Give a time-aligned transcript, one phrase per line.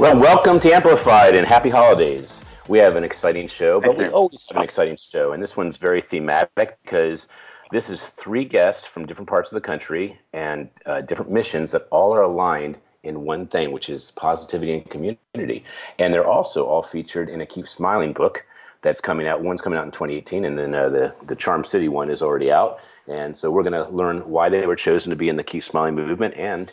[0.00, 2.42] Well, welcome to Amplified and happy holidays.
[2.68, 5.34] We have an exciting show, but we always have an exciting show.
[5.34, 7.28] And this one's very thematic because
[7.70, 11.86] this is three guests from different parts of the country and uh, different missions that
[11.90, 15.64] all are aligned in one thing, which is positivity and community.
[15.98, 18.46] And they're also all featured in a Keep Smiling book
[18.80, 19.42] that's coming out.
[19.42, 22.50] One's coming out in 2018, and then uh, the, the Charm City one is already
[22.50, 22.80] out.
[23.06, 25.62] And so we're going to learn why they were chosen to be in the Keep
[25.62, 26.72] Smiling movement and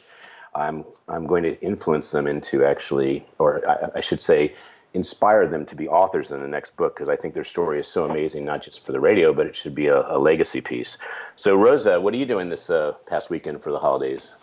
[0.55, 4.53] I'm I'm going to influence them into actually, or I, I should say,
[4.93, 7.87] inspire them to be authors in the next book because I think their story is
[7.87, 10.97] so amazing, not just for the radio, but it should be a, a legacy piece.
[11.35, 14.33] So, Rosa, what are you doing this uh, past weekend for the holidays?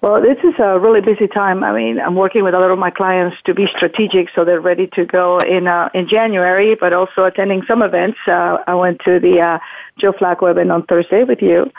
[0.00, 1.62] Well, this is a really busy time.
[1.62, 4.60] I mean, I'm working with a lot of my clients to be strategic so they're
[4.60, 8.18] ready to go in uh, in January, but also attending some events.
[8.26, 9.58] Uh, I went to the uh,
[9.98, 11.70] Joe Flacco event on Thursday with you,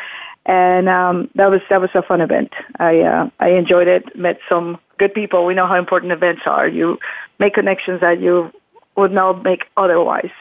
[0.46, 2.54] and um, that was that was a fun event.
[2.80, 4.16] I uh, I enjoyed it.
[4.16, 5.46] Met some good people.
[5.46, 6.68] We know how important events are.
[6.68, 7.00] You
[7.40, 8.52] make connections that you
[8.96, 10.32] would not make otherwise.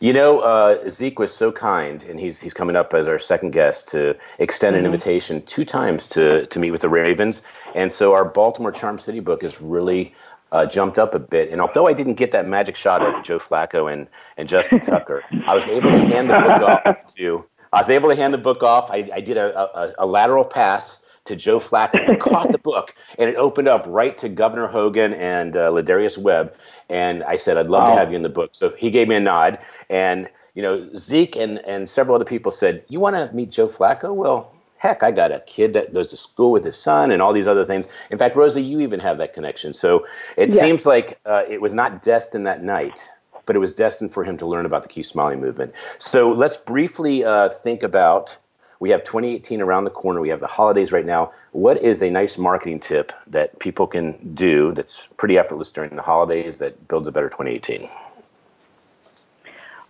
[0.00, 3.50] You know, uh, Zeke was so kind, and he's he's coming up as our second
[3.50, 4.80] guest to extend mm-hmm.
[4.80, 7.42] an invitation two times to to meet with the Ravens,
[7.74, 10.14] and so our Baltimore Charm City book is really
[10.52, 11.50] uh, jumped up a bit.
[11.50, 14.06] And although I didn't get that magic shot of Joe Flacco and
[14.36, 18.08] and Justin Tucker, I was able to hand the book off to I was able
[18.08, 18.90] to hand the book off.
[18.90, 22.94] I, I did a, a, a, lateral pass to Joe Flacco and caught the book,
[23.18, 26.54] and it opened up right to Governor Hogan and uh, Lardarius Webb.
[26.88, 27.94] And I said, I'd love wow.
[27.94, 28.50] to have you in the book.
[28.52, 29.58] So he gave me a nod.
[29.90, 33.68] And, you know, Zeke and, and several other people said, You want to meet Joe
[33.68, 34.14] Flacco?
[34.14, 37.32] Well, heck, I got a kid that goes to school with his son and all
[37.32, 37.86] these other things.
[38.10, 39.74] In fact, Rosa, you even have that connection.
[39.74, 40.06] So
[40.36, 43.10] it seems like uh, it was not destined that night
[43.48, 45.72] but it was destined for him to learn about the Keep Smiling movement.
[45.96, 48.36] So let's briefly uh, think about.
[48.78, 50.20] We have 2018 around the corner.
[50.20, 51.32] We have the holidays right now.
[51.52, 56.02] What is a nice marketing tip that people can do that's pretty effortless during the
[56.02, 57.88] holidays that builds a better 2018?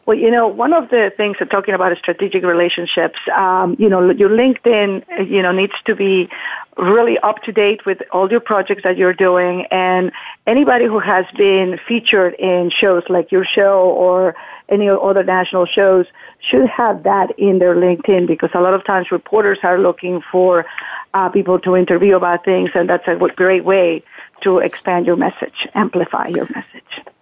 [0.09, 4.11] Well, you know, one of the things that talking about strategic relationships, um, you know,
[4.11, 6.31] your LinkedIn, you know, needs to be
[6.79, 9.67] really up to date with all your projects that you're doing.
[9.71, 10.11] And
[10.47, 14.35] anybody who has been featured in shows like your show or
[14.71, 16.07] any other national shows
[16.41, 20.65] should have that in their LinkedIn because a lot of times reporters are looking for
[21.13, 24.03] uh, people to interview about things, and that's a great way
[24.41, 27.15] to expand your message, amplify your message.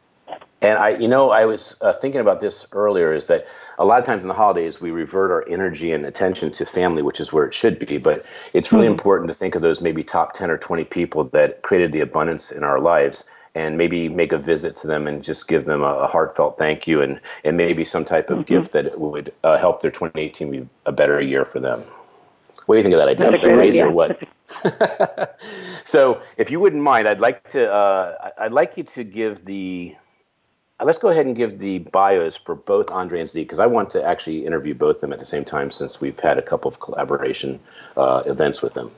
[0.63, 3.13] And I, you know, I was uh, thinking about this earlier.
[3.13, 3.47] Is that
[3.79, 7.03] a lot of times in the holidays we revert our energy and attention to family,
[7.03, 7.99] which is where it should be.
[7.99, 8.25] But
[8.55, 8.93] it's really mm-hmm.
[8.93, 12.51] important to think of those maybe top ten or twenty people that created the abundance
[12.51, 13.25] in our lives,
[13.55, 16.87] and maybe make a visit to them and just give them a, a heartfelt thank
[16.87, 18.55] you, and and maybe some type of mm-hmm.
[18.55, 21.83] gift that would uh, help their 2018 be a better year for them.
[22.65, 23.55] What do you think of that idea?
[23.55, 24.27] Crazy or what?
[25.85, 29.95] so, if you wouldn't mind, I'd like to uh, I'd like you to give the
[30.85, 33.91] let's go ahead and give the bios for both Andre and Zeke because I want
[33.91, 36.71] to actually interview both of them at the same time since we've had a couple
[36.71, 37.61] of collaboration
[37.97, 38.91] uh, events with them.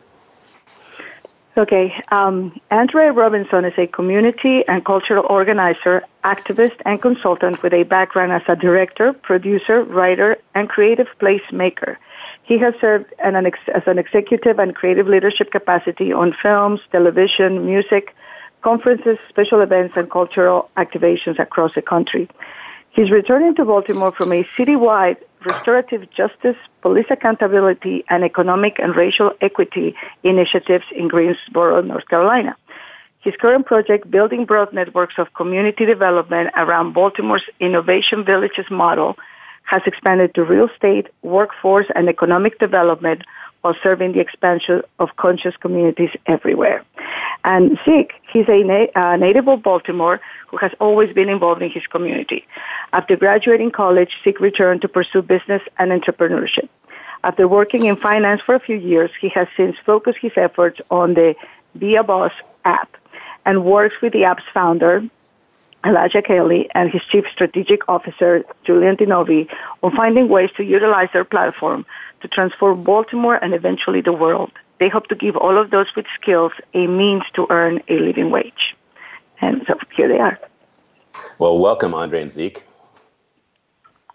[1.56, 1.92] Okay.
[2.12, 8.30] Um, Andre Robinson is a community and cultural organizer, activist, and consultant with a background
[8.30, 11.96] as a director, producer, writer, and creative placemaker.
[12.44, 18.14] He has served an, as an executive and creative leadership capacity on films, television, music,
[18.62, 22.28] conferences, special events, and cultural activations across the country.
[22.90, 29.32] He's returning to Baltimore from a citywide restorative justice, police accountability, and economic and racial
[29.40, 32.56] equity initiatives in Greensboro, North Carolina.
[33.20, 39.16] His current project, Building Broad Networks of Community Development around Baltimore's Innovation Villages model,
[39.64, 43.22] has expanded to real estate, workforce, and economic development
[43.62, 46.84] while serving the expansion of conscious communities everywhere.
[47.44, 51.70] And Zeke, he's a na- uh, native of Baltimore who has always been involved in
[51.70, 52.46] his community.
[52.92, 56.68] After graduating college, Zeke returned to pursue business and entrepreneurship.
[57.24, 61.14] After working in finance for a few years, he has since focused his efforts on
[61.14, 61.34] the
[61.76, 62.32] Be a Boss
[62.64, 62.96] app
[63.44, 65.04] and works with the app's founder,
[65.84, 69.48] Elijah Kelly, and his chief strategic officer, Julian Dinovi,
[69.82, 71.86] on finding ways to utilize their platform
[72.20, 74.52] to transform Baltimore and eventually the world.
[74.80, 78.30] They hope to give all of those with skills a means to earn a living
[78.30, 78.76] wage.
[79.40, 80.38] And so here they are.
[81.38, 82.64] Well, welcome, Andre and Zeke.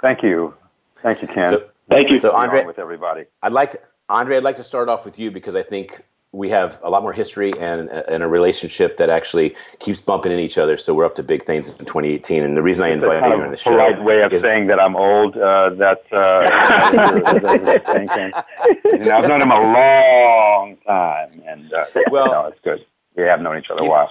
[0.02, 0.54] Thank you.
[1.02, 1.46] Thank you, Ken.
[1.46, 2.18] So, Thank you.
[2.18, 3.26] So, Andre, with everybody.
[3.42, 3.80] I'd like to,
[4.10, 7.03] Andre, I'd like to start off with you because I think we have a lot
[7.03, 10.77] more history and, and a relationship that actually keeps bumping in each other.
[10.77, 12.44] So we're up to big things in 2018.
[12.44, 14.80] And the reason I invited you on the show, polite way of is, saying that
[14.80, 15.38] I'm old.
[15.38, 16.50] Uh, that uh,
[18.83, 22.83] you know, I've known him a long time, and uh, well, no, it's good.
[23.15, 24.09] We have known each other a while.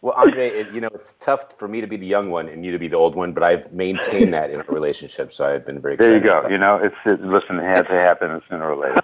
[0.00, 2.64] Well, Andre, it, you know, it's tough for me to be the young one and
[2.64, 5.66] you to be the old one, but I've maintained that in our relationship, so I've
[5.66, 5.96] been very.
[5.96, 6.48] There you go.
[6.48, 9.02] You know, it's it, listen, it had to happen sooner or later.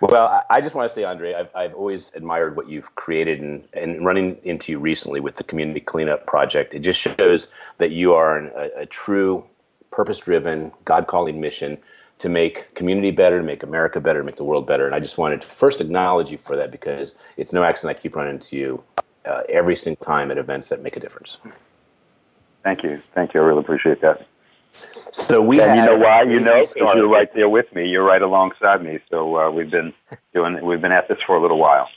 [0.00, 3.66] Well, I just want to say, Andre, I've, I've always admired what you've created and,
[3.74, 6.74] and running into you recently with the Community Cleanup Project.
[6.74, 9.44] It just shows that you are an, a, a true
[9.90, 11.78] purpose driven, God calling mission
[12.18, 14.86] to make community better, to make America better, to make the world better.
[14.86, 18.00] And I just wanted to first acknowledge you for that because it's no accident I
[18.00, 18.82] keep running into you
[19.26, 21.38] uh, every single time at events that make a difference.
[22.62, 22.96] Thank you.
[22.96, 23.40] Thank you.
[23.40, 24.26] I really appreciate that.
[25.12, 26.22] So we and you know why?
[26.22, 27.88] You know, you're right there with me.
[27.88, 28.98] You're right alongside me.
[29.10, 29.92] So uh, we've been
[30.34, 30.64] doing.
[30.64, 31.88] We've been at this for a little while.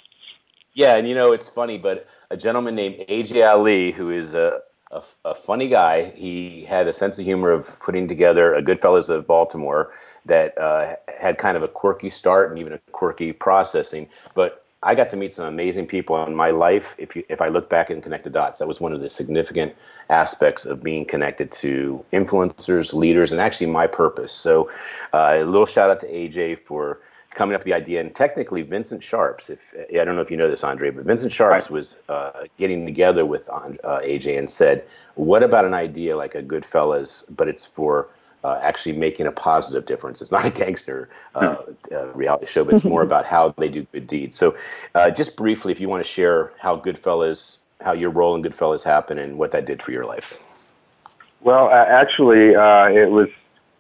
[0.74, 4.62] Yeah, and you know it's funny, but a gentleman named AJ Ali, who is a,
[4.92, 9.10] a, a funny guy, he had a sense of humor of putting together a Goodfellas
[9.10, 9.92] of Baltimore
[10.26, 14.96] that uh, had kind of a quirky start and even a quirky processing, but I
[14.96, 16.96] got to meet some amazing people in my life.
[16.98, 19.10] If you, if I look back and connect the dots, that was one of the
[19.10, 19.76] significant
[20.10, 24.32] aspects of being connected to influencers, leaders, and actually my purpose.
[24.32, 24.70] So,
[25.14, 27.00] uh, a little shout out to AJ for
[27.32, 28.00] coming up with the idea.
[28.00, 29.50] And technically, Vincent Sharps.
[29.50, 31.72] If I don't know if you know this, Andre, but Vincent Sharps right.
[31.72, 34.86] was uh, getting together with uh, AJ and said,
[35.16, 38.08] "What about an idea like a Goodfellas, but it's for
[38.44, 40.22] uh, actually making a positive difference.
[40.22, 41.96] It's not a gangster uh, hmm.
[41.96, 44.36] uh, reality show, but it's more about how they do good deeds.
[44.36, 44.56] So,
[44.96, 48.84] uh, just briefly, if you want to share how Goodfellas, how your role in Goodfellas
[48.84, 50.46] happened, and what that did for your life.
[51.42, 53.30] Well, actually, uh, it was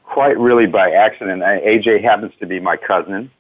[0.03, 1.41] quite really by accident.
[1.41, 3.31] AJ happens to be my cousin.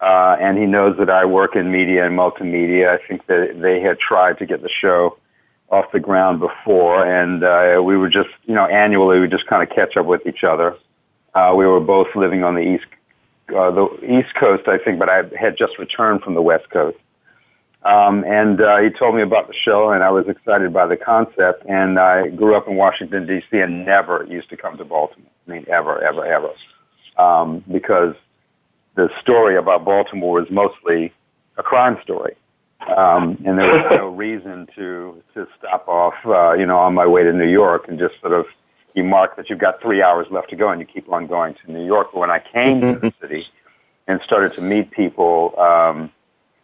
[0.00, 2.88] Uh, and he knows that I work in media and multimedia.
[2.88, 5.16] I think that they had tried to get the show
[5.74, 9.62] off the ground before, and uh, we were just, you know, annually we just kind
[9.62, 10.76] of catch up with each other.
[11.34, 12.86] Uh, we were both living on the east,
[13.48, 16.96] uh, the East Coast, I think, but I had just returned from the West Coast.
[17.82, 20.96] Um, and uh, he told me about the show, and I was excited by the
[20.96, 21.66] concept.
[21.68, 23.58] And I grew up in Washington D.C.
[23.58, 25.30] and never used to come to Baltimore.
[25.46, 26.50] I mean, ever, ever, ever,
[27.18, 28.14] um, because
[28.94, 31.12] the story about Baltimore was mostly
[31.58, 32.36] a crime story
[32.88, 37.06] um, and there was no reason to to stop off, uh, you know, on my
[37.06, 38.46] way to New York and just sort of
[38.94, 41.54] you mark that you've got three hours left to go, and you keep on going
[41.54, 42.08] to New York.
[42.12, 43.46] But when I came to the city
[44.06, 46.12] and started to meet people, um,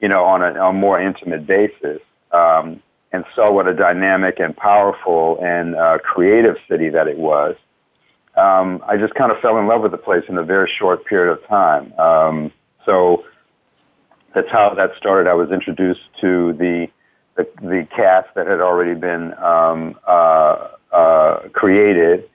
[0.00, 2.00] you know, on a, on a more intimate basis,
[2.30, 2.82] um,
[3.12, 7.56] and saw what a dynamic and powerful and uh, creative city that it was,
[8.36, 11.04] um, I just kind of fell in love with the place in a very short
[11.04, 11.92] period of time.
[11.98, 12.52] Um,
[12.86, 13.24] so
[14.34, 15.28] that's how that started.
[15.28, 16.88] I was introduced to the
[17.36, 22.28] the, the cast that had already been um, uh, uh, created,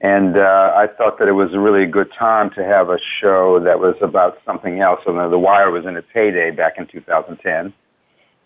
[0.00, 3.60] and uh, I thought that it was a really good time to have a show
[3.60, 5.00] that was about something else.
[5.04, 7.72] So the, the Wire was in its heyday back in 2010,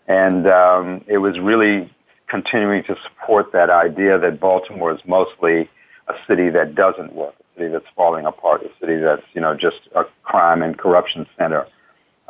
[0.07, 1.91] and um, it was really
[2.27, 5.69] continuing to support that idea that Baltimore is mostly
[6.07, 9.55] a city that doesn't work, a city that's falling apart, a city that's you know
[9.55, 11.65] just a crime and corruption center.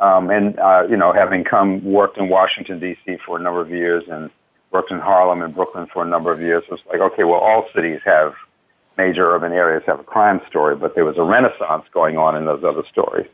[0.00, 3.18] Um, and, uh, you know, having come, worked in Washington, D.C.
[3.24, 4.30] for a number of years and
[4.70, 7.40] worked in Harlem and Brooklyn for a number of years, it was like, okay, well,
[7.40, 8.34] all cities have
[8.96, 12.44] major urban areas have a crime story, but there was a renaissance going on in
[12.44, 13.28] those other stories.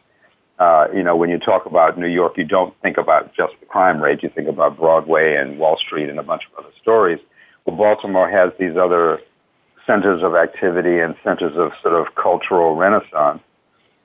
[0.58, 3.66] Uh, you know, when you talk about New York, you don't think about just the
[3.66, 4.22] crime rate.
[4.22, 7.18] You think about Broadway and Wall Street and a bunch of other stories.
[7.64, 9.20] Well, Baltimore has these other
[9.86, 13.40] centers of activity and centers of sort of cultural renaissance,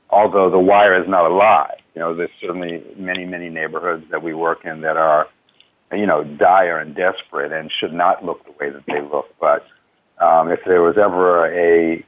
[0.09, 1.78] although the wire is not alive.
[1.96, 5.27] You know, there's certainly many, many neighborhoods that we work in that are,
[5.91, 9.27] you know, dire and desperate and should not look the way that they look.
[9.39, 9.65] But
[10.19, 12.05] um, if there was ever a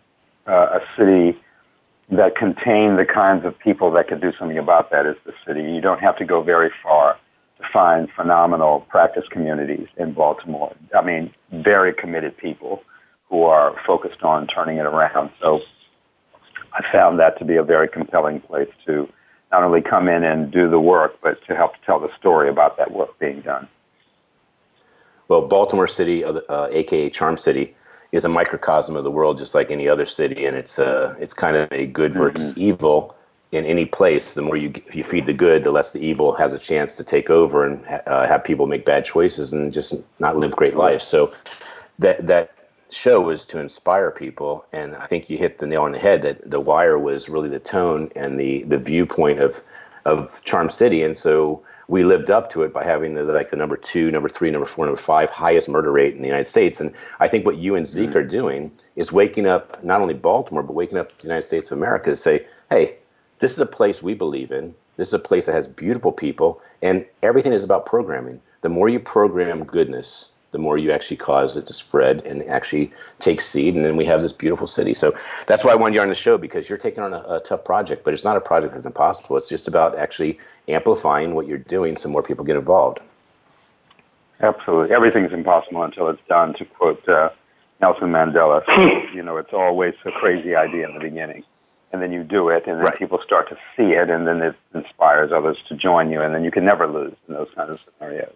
[0.48, 1.38] uh, a city
[2.10, 5.62] that contained the kinds of people that could do something about that, is the city.
[5.62, 7.18] You don't have to go very far
[7.58, 10.76] to find phenomenal practice communities in Baltimore.
[10.96, 12.84] I mean, very committed people
[13.30, 15.30] who are focused on turning it around.
[15.42, 15.62] So
[16.74, 19.08] I found that to be a very compelling place to
[19.52, 22.78] not only come in and do the work, but to help tell the story about
[22.78, 23.68] that work being done.
[25.28, 27.76] Well, Baltimore City, uh, aka Charm City,
[28.12, 31.34] is a microcosm of the world, just like any other city, and it's uh, it's
[31.34, 32.62] kind of a good versus mm-hmm.
[32.62, 33.16] evil
[33.52, 36.54] in any place, the more you you feed the good, the less the evil has
[36.54, 40.38] a chance to take over and uh, have people make bad choices and just not
[40.38, 41.04] live great lives.
[41.04, 41.34] So
[42.00, 42.52] that that
[42.92, 46.22] show was to inspire people, and I think you hit the nail on the head
[46.24, 49.62] that The Wire was really the tone and the the viewpoint of
[50.06, 53.58] of Charm City, and so we lived up to it by having the like the
[53.58, 56.80] number two, number three, number four, number five highest murder rate in the United States.
[56.80, 58.18] And I think what you and Zeke mm-hmm.
[58.18, 61.78] are doing is waking up not only Baltimore but waking up the United States of
[61.78, 62.96] America to say, hey,
[63.40, 64.74] this is a place we believe in.
[64.96, 68.40] This is a place that has beautiful people, and everything is about programming.
[68.62, 72.92] The more you program goodness, the more you actually cause it to spread and actually
[73.20, 74.94] take seed, and then we have this beautiful city.
[74.94, 75.14] So
[75.48, 77.64] that's why I wanted you on the show because you're taking on a, a tough
[77.64, 79.38] project, but it's not a project that's impossible.
[79.38, 83.00] It's just about actually amplifying what you're doing so more people get involved.
[84.42, 86.54] Absolutely, everything's impossible until it's done.
[86.56, 87.30] To quote uh,
[87.80, 88.64] Nelson Mandela,
[89.14, 91.44] you know, it's always a crazy idea in the beginning
[91.94, 92.98] and then you do it, and then right.
[92.98, 96.44] people start to see it, and then it inspires others to join you, and then
[96.44, 98.34] you can never lose in those kinds of scenarios.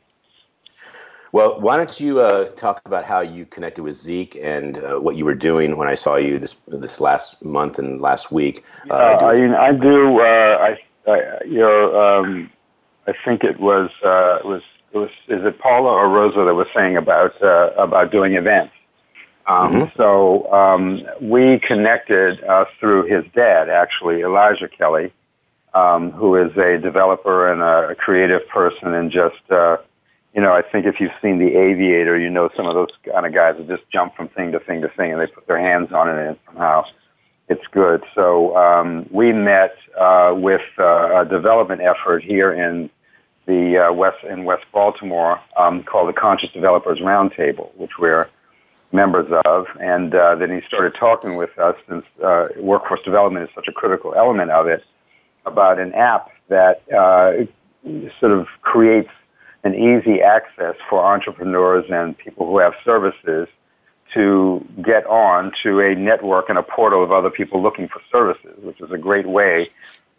[1.36, 5.18] Well, why don't you uh, talk about how you connected with Zeke and uh, what
[5.18, 8.64] you were doing when I saw you this this last month and last week?
[8.90, 10.22] Uh, uh I, I, do.
[10.22, 12.50] Uh, I, I your um,
[13.06, 14.62] I think it was uh, it was
[14.94, 18.74] it was is it Paula or Rosa that was saying about about doing events.
[19.46, 19.98] Um, mm-hmm.
[19.98, 25.12] So um, we connected uh, through his dad, actually, Elijah Kelly,
[25.74, 29.76] um, who is a developer and a, a creative person, and just uh,
[30.36, 33.26] you know, I think if you've seen The Aviator, you know some of those kind
[33.26, 35.60] of guys that just jump from thing to thing to thing, and they put their
[35.60, 36.84] hands on it, and somehow
[37.48, 38.04] it's good.
[38.14, 42.90] So um, we met uh, with uh, a development effort here in
[43.46, 48.30] the uh, West in West Baltimore um, called the Conscious Developers Roundtable, which we're
[48.92, 53.56] members of, and uh, then he started talking with us since uh, workforce development is
[53.56, 54.84] such a critical element of it
[55.46, 57.34] about an app that uh,
[58.20, 59.10] sort of creates
[59.66, 63.50] an easy access for entrepreneurs and people who have services
[64.14, 68.58] to get on to a network and a portal of other people looking for services,
[68.64, 69.68] which is a great way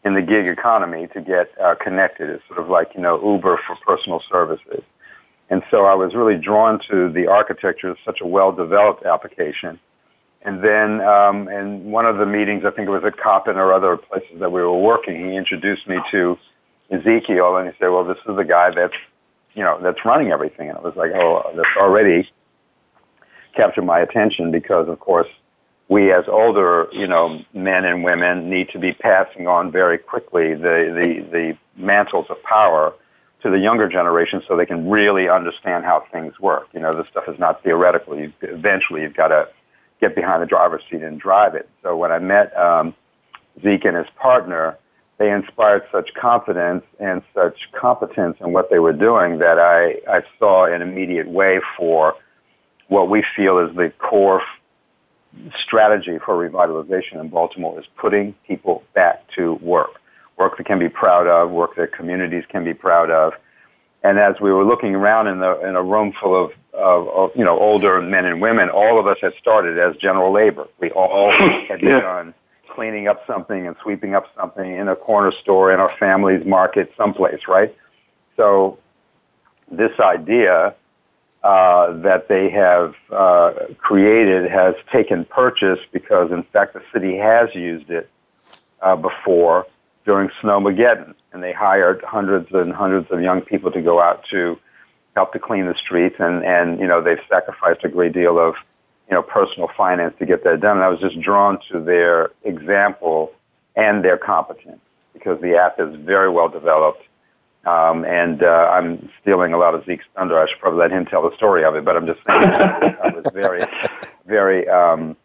[0.04, 2.28] in the gig economy to get uh, connected.
[2.28, 4.82] It's sort of like, you know, Uber for personal services.
[5.48, 9.78] And so I was really drawn to the architecture of such a well-developed application.
[10.42, 13.72] And then um, in one of the meetings, I think it was at Coppin or
[13.72, 16.36] other places that we were working, he introduced me to
[16.90, 18.94] Ezekiel, and he said, "Well, this is the guy that's,
[19.56, 22.30] you know, that's running everything." And it was like, "Oh, that's already
[23.54, 25.28] captured my attention because, of course,
[25.88, 30.54] we as older, you know, men and women need to be passing on very quickly
[30.54, 32.94] the the, the mantles of power."
[33.42, 36.68] to the younger generation so they can really understand how things work.
[36.72, 38.18] You know, this stuff is not theoretical.
[38.18, 39.48] You, eventually, you've got to
[40.00, 41.68] get behind the driver's seat and drive it.
[41.82, 42.94] So when I met um,
[43.62, 44.76] Zeke and his partner,
[45.18, 50.23] they inspired such confidence and such competence in what they were doing that I, I
[50.38, 52.14] saw an immediate way for
[52.88, 54.42] what we feel is the core
[55.62, 60.00] strategy for revitalization in Baltimore is putting people back to work
[60.37, 63.32] work that can be proud of, work that communities can be proud of.
[64.02, 67.30] And as we were looking around in, the, in a room full of, of, of,
[67.35, 70.68] you know, older men and women, all of us had started as general labor.
[70.78, 71.30] We all
[71.68, 72.35] had begun
[72.76, 76.92] cleaning up something and sweeping up something in a corner store, in our family's market,
[76.97, 77.75] someplace, right?
[78.37, 78.78] So
[79.73, 80.75] this idea
[81.42, 87.54] uh, that they have uh, created has taken purchase because, in fact, the city has
[87.54, 88.11] used it
[88.83, 89.66] uh, before
[90.04, 94.59] during Snowmageddon, and they hired hundreds and hundreds of young people to go out to
[95.14, 98.54] help to clean the streets, and and you know they've sacrificed a great deal of
[99.08, 100.76] you know personal finance to get that done.
[100.76, 103.32] And I was just drawn to their example
[103.75, 104.80] and their competence
[105.12, 107.02] because the app is very well developed.
[107.64, 110.38] Um, and uh, I'm stealing a lot of Zeke's thunder.
[110.38, 113.12] I should probably let him tell the story of it, but I'm just saying I
[113.12, 113.64] was very,
[114.26, 115.16] very um,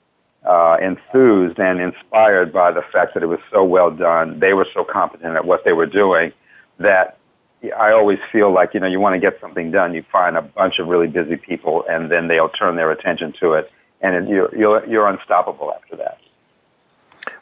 [0.43, 4.39] uh, enthused and inspired by the fact that it was so well done.
[4.39, 6.33] They were so competent at what they were doing
[6.79, 7.17] that
[7.63, 10.41] I always feel like, you know, you want to get something done, you find a
[10.41, 14.29] bunch of really busy people and then they'll turn their attention to it and it,
[14.29, 16.19] you're, you're, you're unstoppable after that.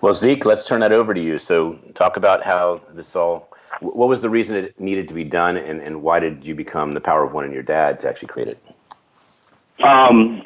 [0.01, 1.39] Well, Zeke, let's turn that over to you.
[1.39, 3.49] So talk about how this all,
[3.79, 6.93] what was the reason it needed to be done and, and why did you become
[6.93, 9.83] the power of one and your dad to actually create it?
[9.83, 10.43] Um,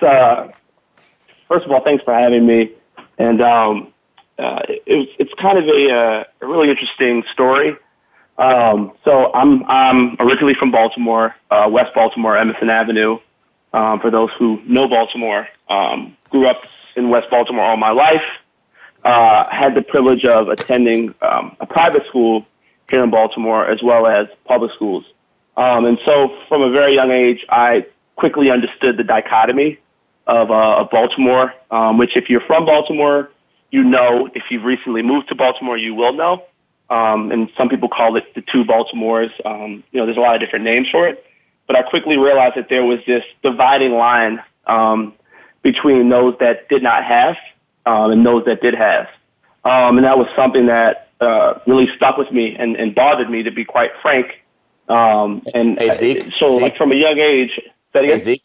[0.00, 0.48] uh,
[1.48, 2.70] first of all, thanks for having me.
[3.18, 3.92] And um,
[4.38, 7.76] uh, it, it's kind of a, uh, a really interesting story.
[8.42, 13.18] Um, so I'm I'm originally from Baltimore, uh, West Baltimore, Edmondson Avenue.
[13.72, 18.24] Um, for those who know Baltimore, um, grew up in West Baltimore all my life.
[19.04, 22.46] uh, had the privilege of attending um, a private school
[22.90, 25.04] here in Baltimore as well as public schools.
[25.56, 29.78] Um, and so from a very young age, I quickly understood the dichotomy
[30.26, 33.30] of, uh, of Baltimore, um, which if you're from Baltimore,
[33.70, 34.28] you know.
[34.34, 36.44] If you've recently moved to Baltimore, you will know.
[36.92, 39.32] Um, and some people call it the two Baltimores.
[39.46, 41.24] Um, you know, there's a lot of different names for it.
[41.66, 45.14] But I quickly realized that there was this dividing line um,
[45.62, 47.36] between those that did not have
[47.86, 49.06] um, and those that did have.
[49.64, 53.42] Um, and that was something that uh, really stuck with me and, and bothered me,
[53.44, 54.42] to be quite frank.
[54.88, 57.58] Um, and hey, Zeke, so, Zeke, like from a young age,
[57.94, 58.44] hey, Zeke,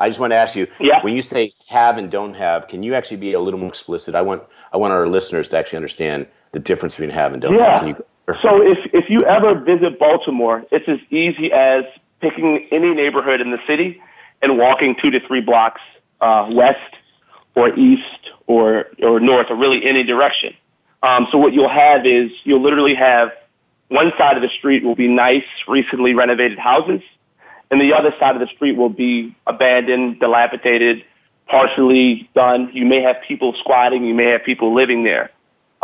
[0.00, 1.00] I just want to ask you, yeah.
[1.02, 4.16] when you say have and don't have, can you actually be a little more explicit?
[4.16, 7.54] I want I want our listeners to actually understand the difference between have and don't
[7.54, 7.84] yeah.
[7.84, 8.02] have.
[8.40, 11.84] So if if you ever visit Baltimore, it's as easy as
[12.20, 14.00] picking any neighborhood in the city
[14.40, 15.82] and walking two to three blocks
[16.22, 16.78] uh, west
[17.54, 20.54] or east or or north or really any direction.
[21.02, 23.30] Um, so what you'll have is you'll literally have
[23.88, 27.02] one side of the street will be nice, recently renovated houses,
[27.70, 31.04] and the other side of the street will be abandoned, dilapidated,
[31.46, 32.70] partially done.
[32.72, 35.30] You may have people squatting, you may have people living there,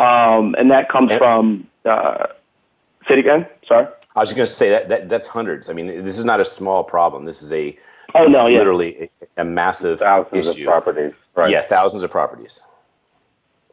[0.01, 1.67] um, and that comes from.
[1.85, 2.27] Uh,
[3.09, 3.47] say it again.
[3.67, 3.87] Sorry.
[4.17, 5.69] I was just going to say that, that that's hundreds.
[5.69, 7.25] I mean, this is not a small problem.
[7.25, 7.77] This is a
[8.15, 8.59] oh no, yeah.
[8.59, 10.63] literally a, a massive thousands issue.
[10.63, 11.13] of properties.
[11.35, 11.51] Right.
[11.51, 12.61] Yeah, thousands of properties.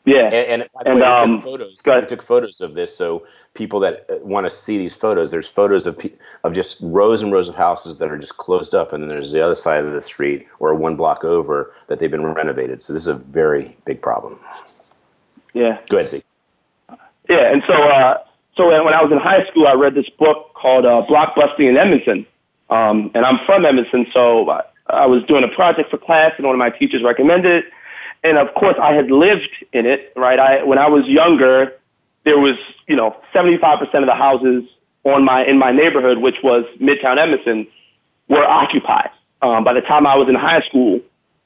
[0.05, 1.81] Yeah, and, and, by the and way, we um, took photos.
[1.81, 5.31] go We took photos of this, so people that uh, want to see these photos,
[5.31, 5.99] there's photos of
[6.45, 9.33] of just rows and rows of houses that are just closed up, and then there's
[9.33, 12.79] the other side of the street or one block over that they've been renovated.
[12.79, 14.39] So this is a very big problem.
[15.57, 15.79] Yeah.
[15.89, 16.25] Go ahead, Zeke.
[17.29, 18.19] Yeah, and so uh,
[18.55, 21.77] so when I was in high school, I read this book called uh, Blockbusting in
[21.77, 22.25] Edmondson,
[22.69, 26.45] um, and I'm from Edmondson, so I, I was doing a project for class, and
[26.45, 27.65] one of my teachers recommended it,
[28.23, 30.13] and of course I had lived in it.
[30.15, 31.73] Right, I when I was younger,
[32.23, 32.55] there was
[32.87, 34.63] you know 75% of the houses
[35.03, 37.67] on my in my neighborhood, which was Midtown Edmondson,
[38.29, 39.09] were occupied.
[39.41, 41.01] Um, by the time I was in high school,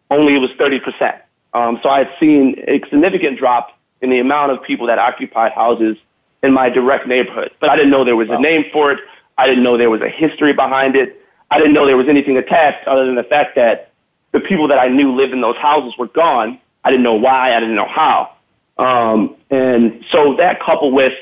[0.09, 1.19] only it was 30%.
[1.53, 5.51] Um, so I had seen a significant drop in the amount of people that occupied
[5.53, 5.97] houses
[6.43, 7.51] in my direct neighborhood.
[7.59, 8.99] But I didn't know there was a name for it.
[9.37, 11.21] I didn't know there was a history behind it.
[11.49, 13.91] I didn't know there was anything attached other than the fact that
[14.31, 16.59] the people that I knew lived in those houses were gone.
[16.83, 17.55] I didn't know why.
[17.55, 18.35] I didn't know how.
[18.77, 21.13] Um, and so that coupled with,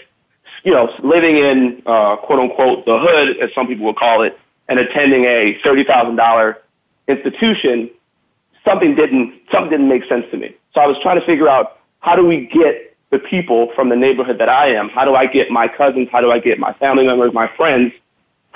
[0.64, 4.38] you know, living in uh, quote unquote the hood, as some people would call it,
[4.68, 6.62] and attending a thirty thousand dollar
[7.08, 7.90] institution,
[8.64, 10.56] something didn't something didn't make sense to me.
[10.74, 13.96] So I was trying to figure out how do we get the people from the
[13.96, 14.90] neighborhood that I am?
[14.90, 16.10] How do I get my cousins?
[16.12, 17.94] How do I get my family members, my friends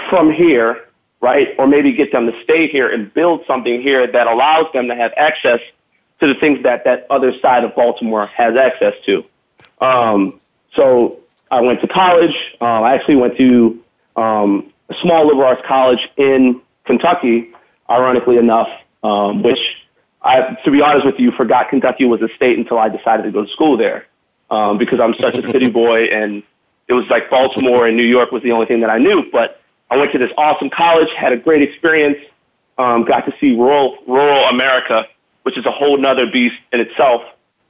[0.10, 0.88] from here,
[1.22, 1.50] right?
[1.58, 4.96] Or maybe get them to stay here and build something here that allows them to
[4.96, 5.60] have access
[6.20, 9.26] to the things that that other side of Baltimore has access to.
[9.82, 10.40] Um,
[10.76, 11.20] so
[11.52, 12.36] I went to college.
[12.62, 13.84] Um, I actually went to
[14.16, 17.52] um, a small liberal arts college in Kentucky,
[17.90, 18.70] ironically enough,
[19.04, 19.60] um, which
[20.24, 23.32] I, to be honest with you, forgot Kentucky was a state until I decided to
[23.32, 24.08] go to school there
[24.50, 26.44] um, because I'm such a city boy, and
[26.88, 29.30] it was like Baltimore and New York was the only thing that I knew.
[29.32, 32.18] But I went to this awesome college, had a great experience,
[32.78, 35.06] um, got to see rural rural America,
[35.44, 37.22] which is a whole nother beast in itself,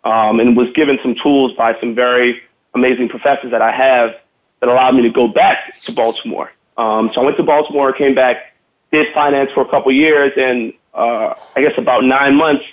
[0.03, 2.41] um, and was given some tools by some very
[2.75, 4.15] amazing professors that I have
[4.59, 6.51] that allowed me to go back to Baltimore.
[6.77, 8.55] Um, so I went to Baltimore, came back,
[8.91, 12.63] did finance for a couple years, and uh, I guess about nine months,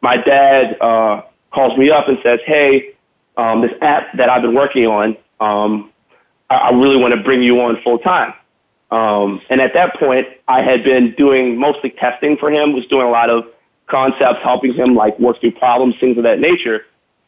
[0.00, 2.94] my dad uh, calls me up and says, "Hey,
[3.36, 5.92] um, this app that I've been working on, um,
[6.50, 8.34] I, I really want to bring you on full time."
[8.90, 13.06] Um, and at that point, I had been doing mostly testing for him, was doing
[13.06, 13.44] a lot of
[13.86, 16.84] concepts, helping him like work through problems, things of that nature.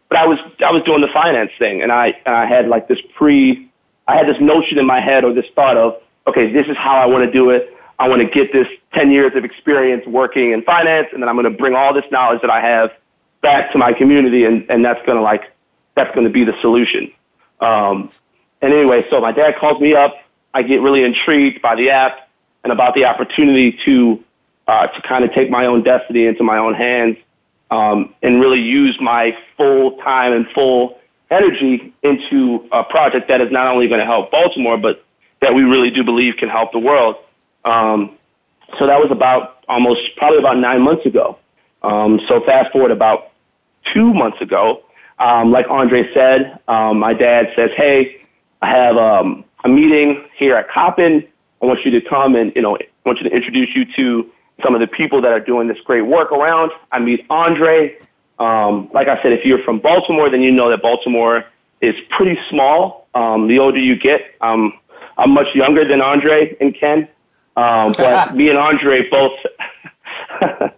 [0.08, 2.86] But I was I was doing the finance thing, and I and I had like
[2.88, 3.68] this pre,
[4.06, 6.96] I had this notion in my head or this thought of, okay, this is how
[6.96, 7.75] I want to do it.
[7.98, 11.34] I want to get this 10 years of experience working in finance, and then I'm
[11.34, 12.92] going to bring all this knowledge that I have
[13.40, 15.52] back to my community, and, and that's going to like,
[15.94, 17.10] that's going to be the solution.
[17.60, 18.10] Um,
[18.60, 20.14] and anyway, so my dad calls me up.
[20.52, 22.28] I get really intrigued by the app
[22.64, 24.22] and about the opportunity to,
[24.66, 27.16] uh, to kind of take my own destiny into my own hands,
[27.70, 30.98] um, and really use my full time and full
[31.30, 35.04] energy into a project that is not only going to help Baltimore, but
[35.40, 37.16] that we really do believe can help the world.
[37.66, 38.16] Um,
[38.78, 41.38] so that was about almost probably about nine months ago.
[41.82, 43.32] Um, so fast forward about
[43.92, 44.82] two months ago,
[45.18, 48.20] um, like Andre said, um, my dad says, "Hey,
[48.62, 51.26] I have um, a meeting here at Coppin.
[51.62, 54.30] I want you to come and you know, I want you to introduce you to
[54.62, 57.96] some of the people that are doing this great work around." I meet Andre,
[58.38, 61.44] Um, like I said, if you're from Baltimore, then you know that Baltimore
[61.80, 63.08] is pretty small.
[63.14, 64.78] Um, the older you get, um,
[65.16, 67.08] I'm much younger than Andre and Ken,
[67.56, 69.38] um, but me and Andre both,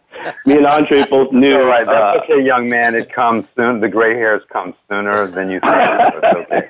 [0.47, 1.59] me and Andre both knew.
[1.59, 2.95] All right, that's uh, okay, young man.
[2.95, 3.81] It comes soon.
[3.81, 5.91] The gray hairs come sooner than you think.
[6.11, 6.69] It's okay.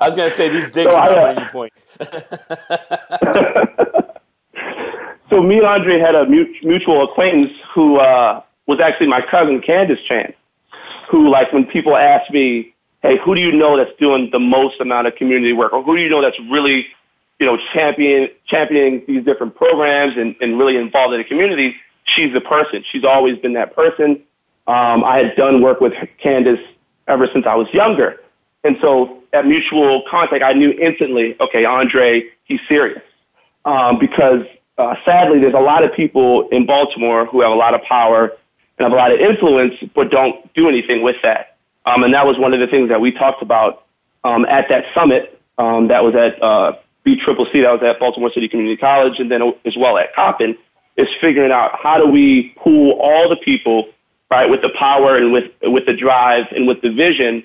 [0.00, 1.86] I was going to say these digs So are I, not uh, you points.
[5.30, 10.00] so me and Andre had a mutual acquaintance who uh, was actually my cousin Candace
[10.08, 10.34] Chan,
[11.10, 14.80] who like when people ask me, "Hey, who do you know that's doing the most
[14.80, 16.86] amount of community work, or who do you know that's really,
[17.38, 22.32] you know, champion championing these different programs and, and really involved in the community?" She's
[22.32, 22.84] the person.
[22.90, 24.22] She's always been that person.
[24.68, 26.60] Um, I had done work with Candace
[27.08, 28.20] ever since I was younger,
[28.64, 33.02] and so at mutual contact, I knew instantly, okay, Andre, he's serious
[33.64, 34.42] um, because
[34.78, 38.32] uh, sadly, there's a lot of people in Baltimore who have a lot of power
[38.78, 41.56] and have a lot of influence, but don't do anything with that.
[41.86, 43.84] Um, and that was one of the things that we talked about
[44.24, 46.72] um, at that summit um, that was at uh,
[47.06, 50.56] BCCC, that was at Baltimore City Community College, and then as well at Coppin,
[50.96, 53.88] is figuring out how do we pool all the people,
[54.30, 57.44] right, with the power and with with the drive and with the vision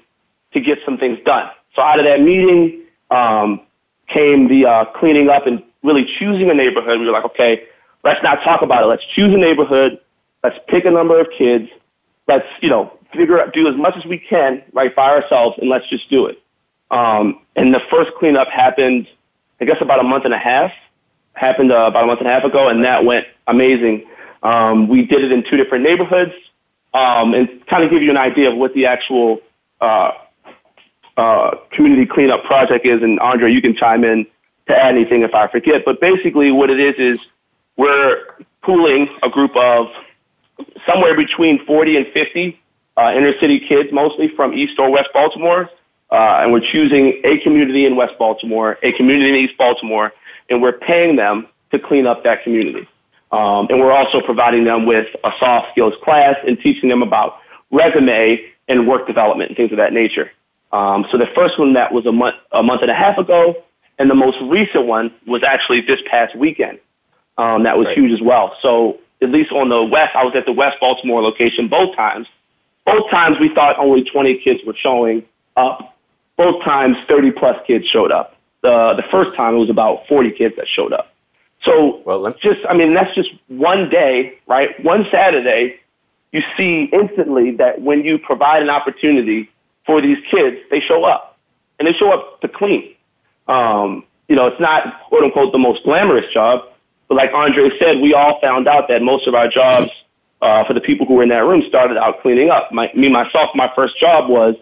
[0.54, 1.50] to get some things done.
[1.76, 3.62] So out of that meeting um,
[4.08, 7.00] came the uh, cleaning up and really choosing a neighborhood.
[7.00, 7.64] We were like, okay,
[8.04, 8.88] let's not talk about it.
[8.88, 10.00] Let's choose a neighborhood.
[10.44, 11.70] Let's pick a number of kids.
[12.28, 15.70] Let's, you know, figure out, do as much as we can, right, by ourselves, and
[15.70, 16.42] let's just do it.
[16.90, 19.08] Um, and the first cleanup happened,
[19.62, 20.72] I guess, about a month and a half.
[21.34, 24.08] Happened uh, about a month and a half ago, and that went amazing.
[24.44, 26.34] Um, we did it in two different neighborhoods,
[26.94, 29.40] um, and kind of give you an idea of what the actual
[29.80, 30.12] uh,
[31.16, 33.02] uh, community cleanup project is.
[33.02, 34.26] And Andre, you can chime in
[34.68, 35.84] to add anything if I forget.
[35.86, 37.26] But basically, what it is is
[37.78, 38.18] we're
[38.64, 39.88] pooling a group of
[40.86, 42.60] somewhere between 40 and 50
[42.98, 45.70] uh, inner city kids, mostly from East or West Baltimore.
[46.12, 50.12] Uh, and we're choosing a community in West Baltimore, a community in East Baltimore,
[50.50, 52.88] and we're paying them to clean up that community.
[53.32, 57.38] Um, and we're also providing them with a soft skills class and teaching them about
[57.72, 60.32] resume and work development and things of that nature.
[60.74, 63.56] Um, so the first one that was a month, a month and a half ago,
[63.98, 66.80] and the most recent one was actually this past weekend.
[67.38, 67.98] Um, that was Right.
[67.98, 68.56] huge as well.
[68.62, 72.28] So at least on the west, I was at the West Baltimore location both times.
[72.86, 75.24] Both times we thought only 20 kids were showing
[75.56, 75.91] up.
[76.42, 78.36] Both times 30 plus kids showed up.
[78.64, 81.14] The the first time it was about 40 kids that showed up.
[81.64, 84.70] So Well, let- just I mean that's just one day, right?
[84.84, 85.76] One Saturday,
[86.32, 89.52] you see instantly that when you provide an opportunity
[89.86, 91.38] for these kids, they show up
[91.78, 92.96] and they show up to clean.
[93.48, 96.62] Um, you know, it's not quote unquote the most glamorous job,
[97.08, 99.92] but like Andre said, we all found out that most of our jobs
[100.42, 102.72] uh, for the people who were in that room started out cleaning up.
[102.72, 104.56] My, me myself, my first job was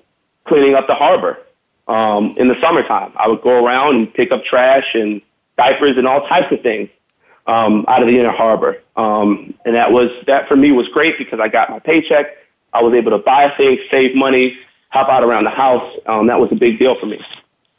[0.46, 1.38] cleaning up the harbor
[1.90, 3.12] um, in the summertime.
[3.18, 5.22] I would go around and pick up trash and
[5.58, 6.90] diapers and all types of things
[7.48, 8.82] um, out of the inner harbor.
[8.96, 12.28] Um, and that was that for me was great because I got my paycheck.
[12.72, 14.58] I was able to buy things, save money,
[14.90, 15.98] help out around the house.
[16.06, 17.20] Um, that was a big deal for me.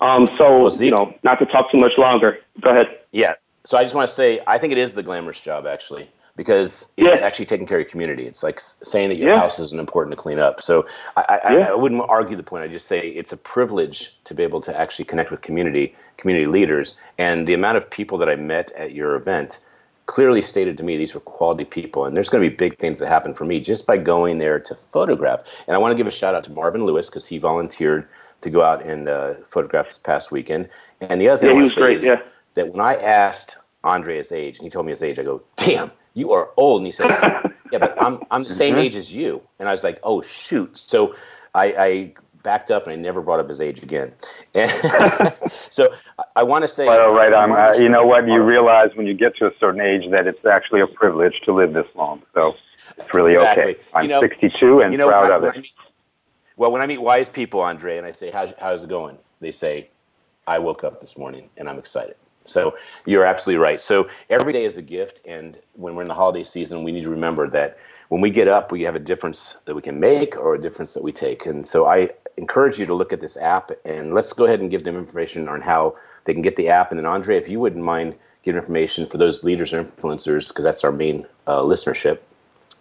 [0.01, 2.41] Um, so Well, Zeke- you know, not to talk too much longer.
[2.61, 2.99] Go ahead.
[3.13, 3.35] Yeah.
[3.65, 6.09] So I just want to say, I think it is the glamorous job actually,
[6.41, 7.27] because it's Yeah.
[7.27, 8.25] actually taking care of your community.
[8.27, 9.41] It's like saying that your Yeah.
[9.41, 10.63] house isn't important to clean up.
[10.63, 11.69] So I, I, Yeah.
[11.73, 12.65] I wouldn't argue the point.
[12.65, 16.47] I just say it's a privilege to be able to actually connect with community, community
[16.47, 19.61] leaders, and the amount of people that I met at your event
[20.07, 22.99] clearly stated to me these were quality people and there's going to be big things
[23.01, 26.09] that happen for me just by going there to photograph and i want to give
[26.09, 28.09] a shout out to marvin lewis because he volunteered
[28.41, 30.69] to go out and uh, photograph this past weekend
[31.01, 32.23] and the other thing I wanna was say great, is yeah.
[32.55, 35.43] that when i asked andre his age and he told me his age i go
[35.57, 37.07] damn you are old and he says
[37.73, 40.77] yeah but i'm, I'm the same age as you and i was like oh shoot
[40.79, 41.15] so
[41.55, 44.13] i, I backed up and i never brought up his age again
[44.55, 44.71] and
[45.71, 47.33] so I- i want to say Well, right.
[47.35, 48.27] I'm, uh, you know what?
[48.27, 51.53] You realize when you get to a certain age that it's actually a privilege to
[51.53, 52.23] live this long.
[52.35, 52.57] So
[52.99, 53.73] it's really Exactly.
[53.77, 53.81] okay.
[53.95, 55.57] I'm You know- 62 and you know, proud I- of it.
[55.63, 55.73] meet-
[56.57, 59.17] well, when I meet wise people, Andre, and I say, how's, how's it going?
[59.41, 59.89] They say,
[60.47, 62.17] I woke up this morning and I'm excited.
[62.51, 63.81] So you're absolutely right.
[63.81, 65.21] So every day is a gift.
[65.27, 68.49] And when we're in the holiday season, we need to remember that when we get
[68.49, 71.47] up, we have a difference that we can make or a difference that we take.
[71.47, 74.71] And so I encourage you to look at this app and let's go ahead and
[74.71, 76.91] give them information on how they can get the app.
[76.91, 80.65] And then, Andre, if you wouldn't mind giving information for those leaders or influencers, because
[80.65, 82.19] that's our main uh, listenership,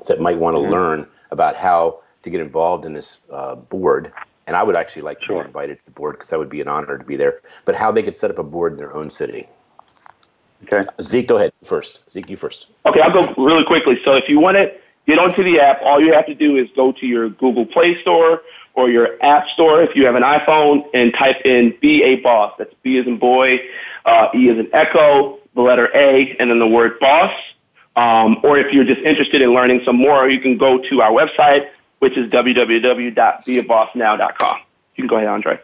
[0.08, 0.72] that might want to Mm-hmm.
[0.72, 4.12] learn about how to get involved in this uh, board.
[4.48, 5.44] And I would actually like to Sure.
[5.44, 7.42] be invited to the board because that would be an honor to be there.
[7.66, 9.48] But how they could set up a board in their own city.
[10.64, 10.84] Okay.
[11.02, 12.02] Zeke, go ahead first.
[12.12, 12.68] Zeke, you first.
[12.86, 14.00] Okay, I'll go really quickly.
[14.04, 15.82] So if you want it, get onto the app.
[15.82, 18.42] All you have to do is go to your Google Play Store
[18.74, 22.54] or your App Store if you have an iPhone and type in Be a Boss.
[22.58, 23.60] That's B as in boy,
[24.06, 27.34] uh, E as in echo, the letter A, and then the word boss.
[27.96, 31.12] Um, or if you're just interested in learning some more, you can go to our
[31.12, 31.70] website,
[32.00, 34.58] which is www.beabossnow.com.
[34.96, 35.60] You can go ahead, Andre.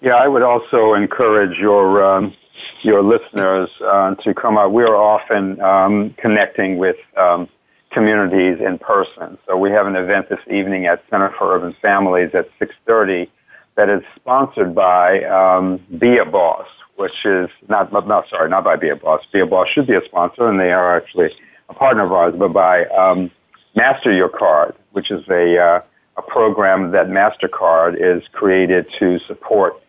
[0.00, 2.32] Yeah, I would also encourage your um,
[2.82, 4.72] your listeners uh, to come out.
[4.72, 7.48] We are often um, connecting with um,
[7.90, 9.38] communities in person.
[9.46, 13.28] So we have an event this evening at Center for Urban Families at 6:30
[13.76, 16.66] that is sponsored by um, Be a Boss,
[16.96, 19.22] which is not, not sorry, not by Be a Boss.
[19.32, 21.30] Be a Boss should be a sponsor, and they are actually
[21.68, 23.30] a partner of ours, but by um,
[23.74, 25.80] Master Your Card, which is a uh,
[26.18, 29.80] a program that Mastercard is created to support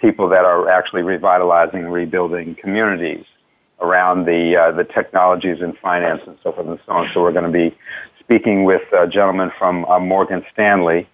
[0.00, 3.24] people that are actually revitalizing and rebuilding communities
[3.80, 7.10] around the uh, the technologies and finance and so forth and so on.
[7.12, 7.76] So we're going to be
[8.20, 11.08] speaking with a gentleman from uh, Morgan Stanley,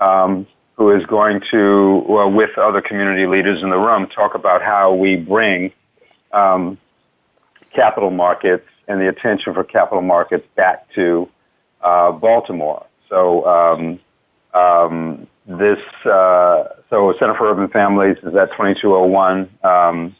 [0.00, 4.62] um, who is going to, well, with other community leaders in the room, talk about
[4.62, 5.72] how we bring
[6.32, 6.78] um,
[7.72, 11.28] capital markets and the attention for capital markets back to
[11.82, 12.86] uh, Baltimore.
[13.08, 14.00] So um,
[14.54, 20.16] um this uh, so Center for Urban Families is at 2201 um,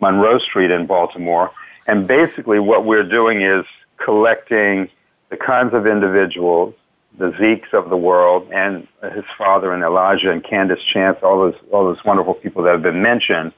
[0.00, 1.50] Monroe Street in Baltimore.
[1.86, 3.64] And basically, what we're doing is
[3.96, 4.88] collecting
[5.28, 6.74] the kinds of individuals,
[7.18, 11.60] the Zekes of the world, and his father and Elijah and Candace Chance, all those
[11.70, 13.52] all those wonderful people that have been mentioned,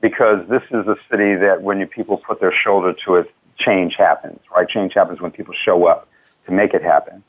[0.00, 4.40] because this is a city that when people put their shoulder to it, change happens.
[4.54, 4.68] Right?
[4.68, 6.08] Change happens when people show up
[6.46, 7.22] to make it happen.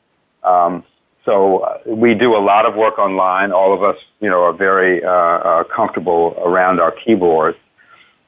[0.43, 0.83] Um,
[1.25, 3.51] so uh, we do a lot of work online.
[3.51, 7.57] All of us, you know, are very uh, uh, comfortable around our keyboards.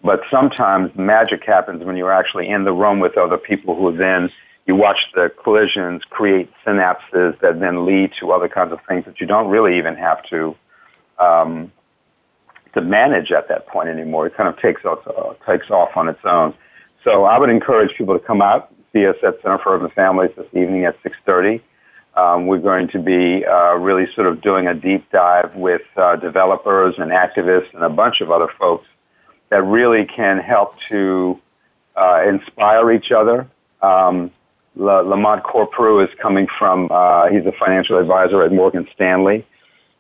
[0.03, 4.29] But sometimes magic happens when you're actually in the room with other people who then
[4.67, 9.19] you watch the collisions create synapses that then lead to other kinds of things that
[9.19, 10.55] you don't really even have to
[11.19, 11.71] um,
[12.73, 14.27] to manage at that point anymore.
[14.27, 16.53] It kind of takes off, uh, takes off on its own.
[17.03, 20.31] So I would encourage people to come out, see us at Center for Urban Families
[20.35, 21.61] this evening at 6:30.
[22.15, 26.15] Um, we're going to be uh, really sort of doing a deep dive with uh,
[26.15, 28.87] developers and activists and a bunch of other folks
[29.49, 31.39] that really can help to
[31.95, 33.47] uh, inspire each other.
[33.81, 34.31] Um,
[34.75, 39.45] Lamont Corprew is coming from, uh, he's a financial advisor at Morgan Stanley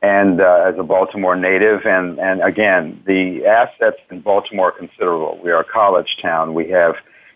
[0.01, 1.85] and uh, as a Baltimore native.
[1.85, 5.39] And, and again, the assets in Baltimore are considerable.
[5.43, 6.53] We are a college town.
[6.53, 6.95] We have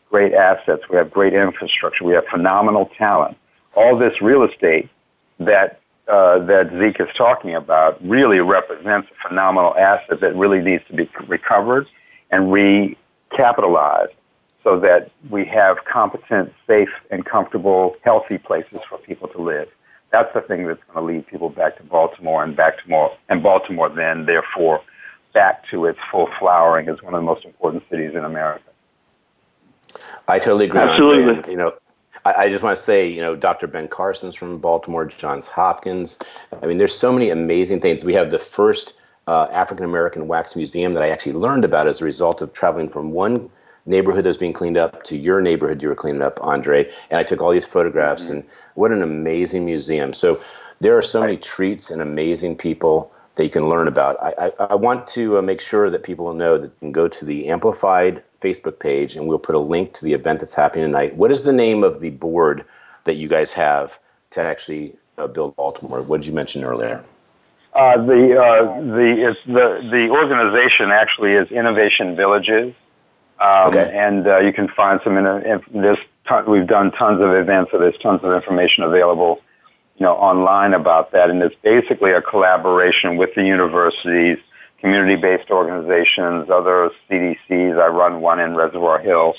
[0.10, 0.84] great assets.
[0.90, 2.04] We have great infrastructure.
[2.04, 3.38] We have phenomenal talent.
[3.76, 4.90] All this real estate
[5.40, 10.84] that uh, that Zeke is talking about really represents a phenomenal asset that really needs
[10.88, 11.88] to be recovered
[12.32, 14.14] and recapitalized
[14.64, 19.70] so that we have competent, safe, and comfortable, healthy places for people to live.
[20.12, 23.16] That's the thing that's going to lead people back to Baltimore and back to more,
[23.30, 24.82] and Baltimore then, therefore,
[25.34, 28.64] back to its full flowering as one of the most important cities in America.
[30.28, 30.82] I totally agree.
[30.82, 31.36] Absolutely.
[31.36, 31.74] And, you know,
[32.30, 33.68] I, I, just want to say, you know, Dr.
[33.68, 36.18] Ben Carson's from Baltimore, Johns Hopkins.
[36.62, 38.04] I mean, there's so many amazing things.
[38.04, 38.94] We have the first
[39.28, 42.90] uh, African American Wax Museum that I actually learned about as a result of traveling
[42.90, 43.50] from one
[43.86, 46.90] neighborhood that was being cleaned up to your neighborhood you were cleaning up, Andre.
[47.10, 48.34] And I took all these photographs, mm-hmm.
[48.34, 48.44] and
[48.76, 50.14] what an amazing museum.
[50.14, 50.42] So
[50.80, 54.18] there are so many treats and amazing people that you can learn about.
[54.22, 57.08] I, I, I want to uh, make sure that people know that you can go
[57.08, 60.86] to the Amplified Facebook page, and we'll put a link to the event that's happening
[60.86, 61.16] tonight.
[61.16, 62.66] What is the name of the board
[63.06, 63.98] that you guys have
[64.32, 66.02] to actually uh, build Baltimore?
[66.02, 67.04] What did you mention earlier?
[67.74, 72.74] Uh, the uh, the the the organization actually is Innovation Villages,
[73.40, 73.92] um, okay.
[73.94, 75.18] and uh, you can find some.
[75.18, 79.40] In, in, there's ton, we've done tons of events, so there's tons of information available,
[79.98, 81.30] you know, online about that.
[81.30, 84.40] And it's basically a collaboration with the universities,
[84.82, 87.80] community-based organizations, other CDCs.
[87.80, 89.36] I run one in Reservoir Hill.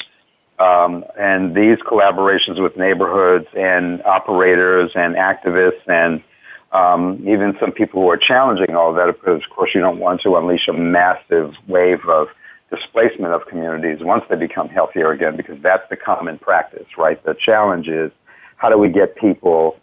[0.59, 6.23] Um, and these collaborations with neighborhoods and operators and activists and
[6.73, 10.21] um, even some people who are challenging all that, because of course you don't want
[10.21, 12.29] to unleash a massive wave of
[12.71, 17.23] displacement of communities once they become healthier again, because that's the common practice, right?
[17.25, 18.13] The challenge is
[18.57, 19.81] how do we get people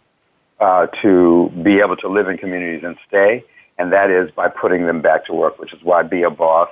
[0.60, 3.44] uh, to be able to live in communities and stay,
[3.78, 6.68] and that is by putting them back to work, which is why Be a Boss,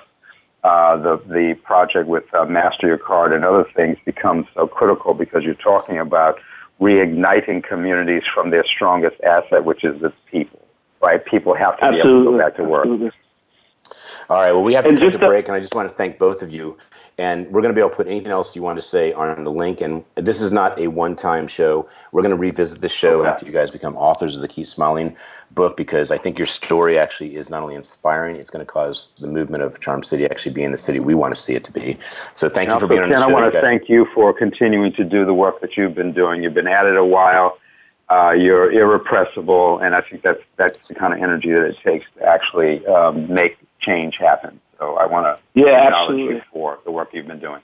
[0.64, 5.14] uh, the the project with uh, Master Your Card and other things becomes so critical
[5.14, 6.38] because you're talking about
[6.81, 10.61] reigniting communities from their strongest asset, which is its people.
[11.01, 11.25] Right?
[11.25, 12.03] People have to Absolutely.
[12.03, 12.85] be able to go back to work.
[12.87, 13.11] Absolutely.
[14.29, 14.53] All right.
[14.53, 16.42] Well, we have to and take a break, and I just want to thank both
[16.42, 16.77] of you.
[17.18, 19.44] And we're going to be able to put anything else you want to say on
[19.44, 19.81] the link.
[19.81, 21.88] And this is not a one-time show.
[22.12, 23.31] We're going to revisit this show okay.
[23.31, 25.16] after you guys become authors of the Keep Smiling
[25.52, 29.14] book because I think your story actually is not only inspiring, it's going to cause
[29.18, 31.72] the movement of Charm City actually being the city we want to see it to
[31.72, 31.96] be.
[32.35, 33.24] So thank and you for being on the show.
[33.24, 36.12] And I want to thank you for continuing to do the work that you've been
[36.12, 36.42] doing.
[36.42, 37.59] You've been at it a while.
[38.09, 42.07] Uh, you're irrepressible, and I think that's that's the kind of energy that it takes
[42.16, 44.61] to actually um, make change happen.
[44.79, 46.35] So I want to yeah, acknowledge absolutely.
[46.37, 47.62] you for the work you've been doing.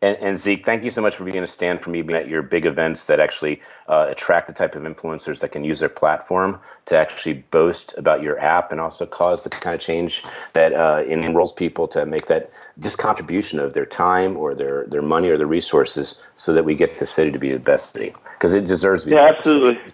[0.00, 2.28] And, and, Zeke, thank you so much for being a stand for me, being at
[2.28, 5.88] your big events that actually uh, attract the type of influencers that can use their
[5.88, 10.22] platform to actually boast about your app and also cause the kind of change
[10.52, 15.02] that uh, enrolls people to make that just contribution of their time or their, their
[15.02, 18.14] money or their resources so that we get the city to be the best city
[18.34, 19.16] because it deserves to be.
[19.16, 19.92] Yeah, absolutely.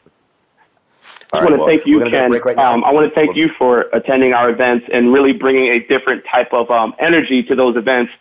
[1.35, 2.31] I want to well, thank you, Ken.
[2.31, 5.81] Right um, I want to thank you for attending our events and really bringing a
[5.87, 8.13] different type of um, energy to those events.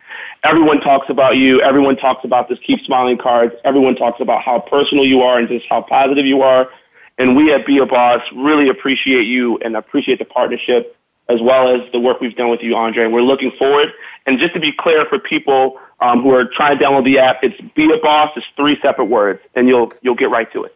[0.44, 1.62] Everyone talks about you.
[1.62, 3.54] Everyone talks about this Keep Smiling cards.
[3.64, 6.70] Everyone talks about how personal you are and just how positive you are.
[7.18, 10.98] And we at Be a Boss really appreciate you and appreciate the partnership
[11.30, 13.06] as well as the work we've done with you, Andre.
[13.06, 13.90] And we're looking forward.
[14.26, 17.44] And just to be clear for people um, who are trying to download the app,
[17.44, 18.32] it's Be a Boss.
[18.36, 20.76] It's three separate words, and you'll you'll get right to it.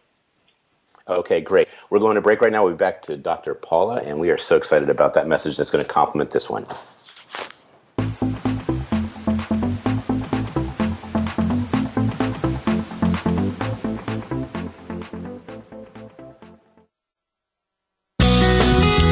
[1.08, 1.68] Okay, great.
[1.90, 2.64] We're going to break right now.
[2.64, 3.54] We'll be back to Dr.
[3.54, 6.66] Paula, and we are so excited about that message that's going to complement this one.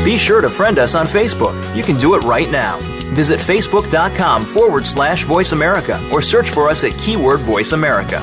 [0.05, 1.77] Be sure to friend us on Facebook.
[1.77, 2.79] You can do it right now.
[3.15, 8.23] Visit facebook.com forward slash voice America or search for us at keyword voice America.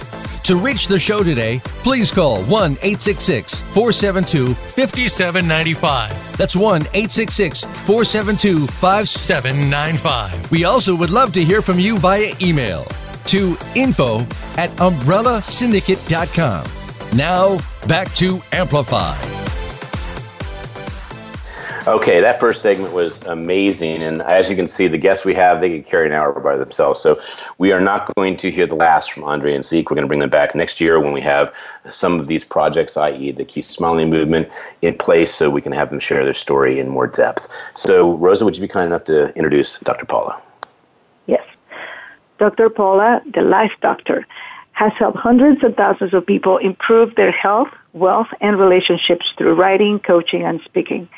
[0.45, 6.37] To reach the show today, please call 1 866 472 5795.
[6.37, 10.51] That's 1 866 472 5795.
[10.51, 12.85] We also would love to hear from you via email
[13.27, 14.21] to info
[14.57, 16.65] at umbrellasyndicate.com.
[17.15, 19.30] Now, back to Amplify.
[21.91, 24.01] Okay, that first segment was amazing.
[24.01, 26.55] And as you can see, the guests we have, they could carry an hour by
[26.55, 27.01] themselves.
[27.01, 27.19] So
[27.57, 29.91] we are not going to hear the last from Andre and Zeke.
[29.91, 31.53] We're going to bring them back next year when we have
[31.89, 34.47] some of these projects, i.e., the Keep Smiling movement,
[34.81, 37.49] in place so we can have them share their story in more depth.
[37.73, 40.05] So, Rosa, would you be kind enough to introduce Dr.
[40.05, 40.41] Paula?
[41.27, 41.43] Yes.
[42.37, 42.69] Dr.
[42.69, 44.25] Paula, the Life Doctor,
[44.71, 49.99] has helped hundreds of thousands of people improve their health, wealth, and relationships through writing,
[49.99, 51.09] coaching, and speaking.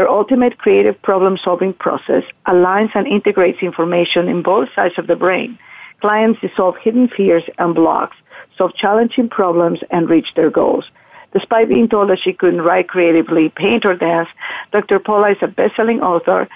[0.00, 5.14] Her ultimate creative problem solving process aligns and integrates information in both sides of the
[5.14, 5.58] brain.
[6.00, 8.16] Clients dissolve hidden fears and blocks,
[8.56, 10.86] solve challenging problems, and reach their goals.
[11.34, 14.30] Despite being told that she couldn't write creatively, paint, or dance,
[14.72, 15.00] Dr.
[15.00, 16.48] Paula is a best-selling author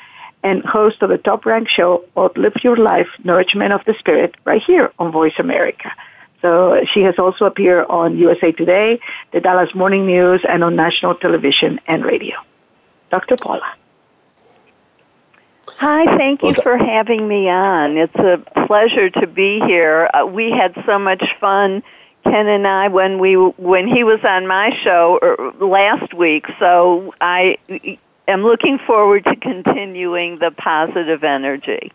[0.42, 4.90] and host of the top-ranked show, Outlive Your Life, Nourishment of the Spirit, right here
[4.98, 5.92] on Voice America.
[6.40, 9.00] So she has also appeared on USA Today,
[9.34, 12.36] the Dallas Morning News, and on national television and radio.
[13.10, 13.36] Dr.
[13.36, 13.74] Paula.
[15.76, 17.96] Hi, thank you for having me on.
[17.96, 20.08] It's a pleasure to be here.
[20.12, 21.82] Uh, we had so much fun,
[22.22, 26.46] Ken and I, when we when he was on my show er, last week.
[26.58, 27.56] So I
[28.28, 31.92] am looking forward to continuing the positive energy.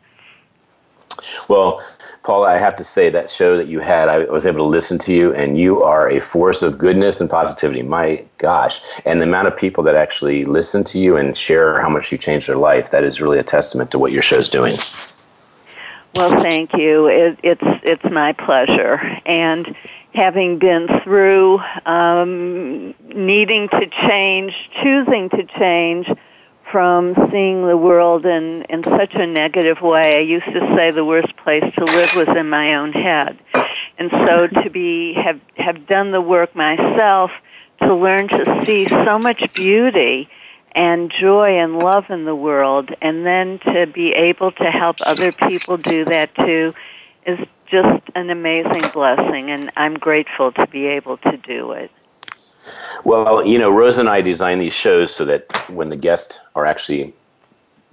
[1.47, 1.83] Well,
[2.23, 4.99] Paula, I have to say that show that you had, I was able to listen
[4.99, 7.81] to you, and you are a force of goodness and positivity.
[7.81, 8.81] My gosh.
[9.05, 12.17] And the amount of people that actually listen to you and share how much you
[12.17, 14.75] changed their life, that is really a testament to what your show's doing.
[16.15, 17.07] Well, thank you.
[17.07, 18.99] It, it's, it's my pleasure.
[19.25, 19.75] And
[20.13, 26.09] having been through um, needing to change, choosing to change,
[26.71, 30.17] from seeing the world in, in such a negative way.
[30.17, 33.37] I used to say the worst place to live was in my own head.
[33.97, 34.61] And so mm-hmm.
[34.61, 37.31] to be have have done the work myself
[37.81, 40.29] to learn to see so much beauty
[40.73, 45.31] and joy and love in the world and then to be able to help other
[45.31, 46.73] people do that too
[47.25, 51.91] is just an amazing blessing and I'm grateful to be able to do it.
[53.03, 56.65] Well, you know, Rose and I design these shows so that when the guests are
[56.65, 57.13] actually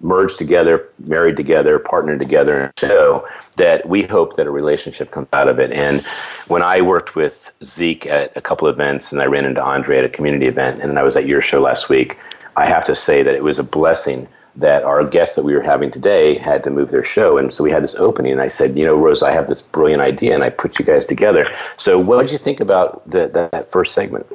[0.00, 5.10] merged together, married together, partnered together in a show, that we hope that a relationship
[5.10, 5.72] comes out of it.
[5.72, 6.04] And
[6.48, 10.04] when I worked with Zeke at a couple events and I ran into Andre at
[10.04, 12.18] a community event and then I was at your show last week,
[12.56, 15.62] I have to say that it was a blessing that our guests that we were
[15.62, 17.36] having today had to move their show.
[17.36, 19.60] And so we had this opening, and I said, you know, Rose, I have this
[19.60, 21.46] brilliant idea, and I put you guys together.
[21.76, 24.26] So what did you think about the, that first segment?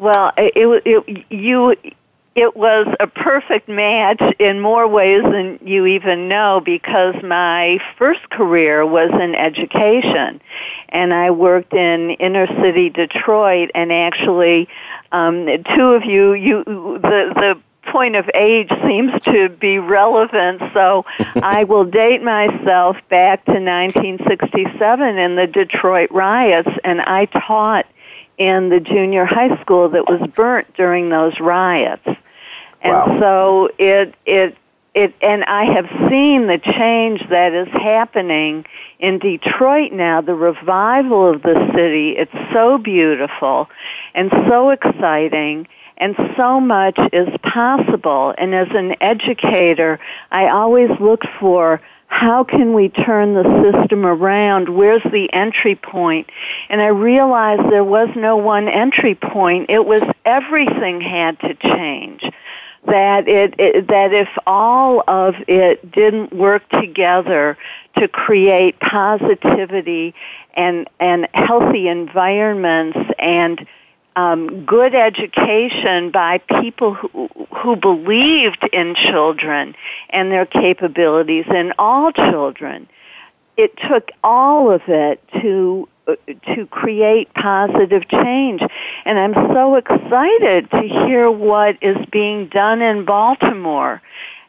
[0.00, 1.76] Well, it, it, you
[2.34, 8.30] it was a perfect match in more ways than you even know because my first
[8.30, 10.40] career was in education.
[10.88, 14.68] And I worked in inner city Detroit and actually
[15.12, 15.46] um
[15.76, 20.62] two of you you the the point of age seems to be relevant.
[20.72, 21.04] So
[21.42, 27.84] I will date myself back to 1967 in the Detroit riots and I taught
[28.40, 32.06] in the junior high school that was burnt during those riots.
[32.82, 33.20] And Wow.
[33.20, 34.56] so it it
[34.94, 38.64] it and I have seen the change that is happening
[38.98, 42.16] in Detroit now, the revival of the city.
[42.16, 43.68] It's so beautiful
[44.14, 45.68] and so exciting
[45.98, 48.34] and so much is possible.
[48.38, 50.00] And as an educator,
[50.32, 54.68] I always look for how can we turn the system around?
[54.68, 56.28] Where's the entry point?
[56.68, 59.70] And I realized there was no one entry point.
[59.70, 62.24] It was everything had to change.
[62.86, 67.56] That it, it that if all of it didn't work together
[67.96, 70.14] to create positivity
[70.54, 73.66] and and healthy environments and
[74.16, 79.74] um, good education by people who, who believed in children
[80.10, 82.88] and their capabilities and all children.
[83.56, 86.16] It took all of it to uh,
[86.54, 88.62] to create positive change,
[89.04, 94.00] and I'm so excited to hear what is being done in Baltimore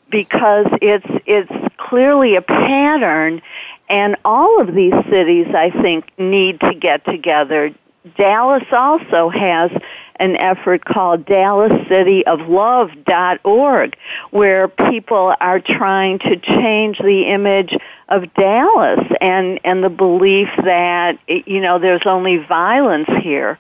[0.09, 3.41] because it's it's clearly a pattern
[3.89, 7.73] and all of these cities I think need to get together
[8.17, 9.69] Dallas also has
[10.15, 13.95] an effort called DallasCityOfLove.org
[14.31, 17.77] where people are trying to change the image
[18.09, 23.57] of Dallas and and the belief that you know there's only violence here.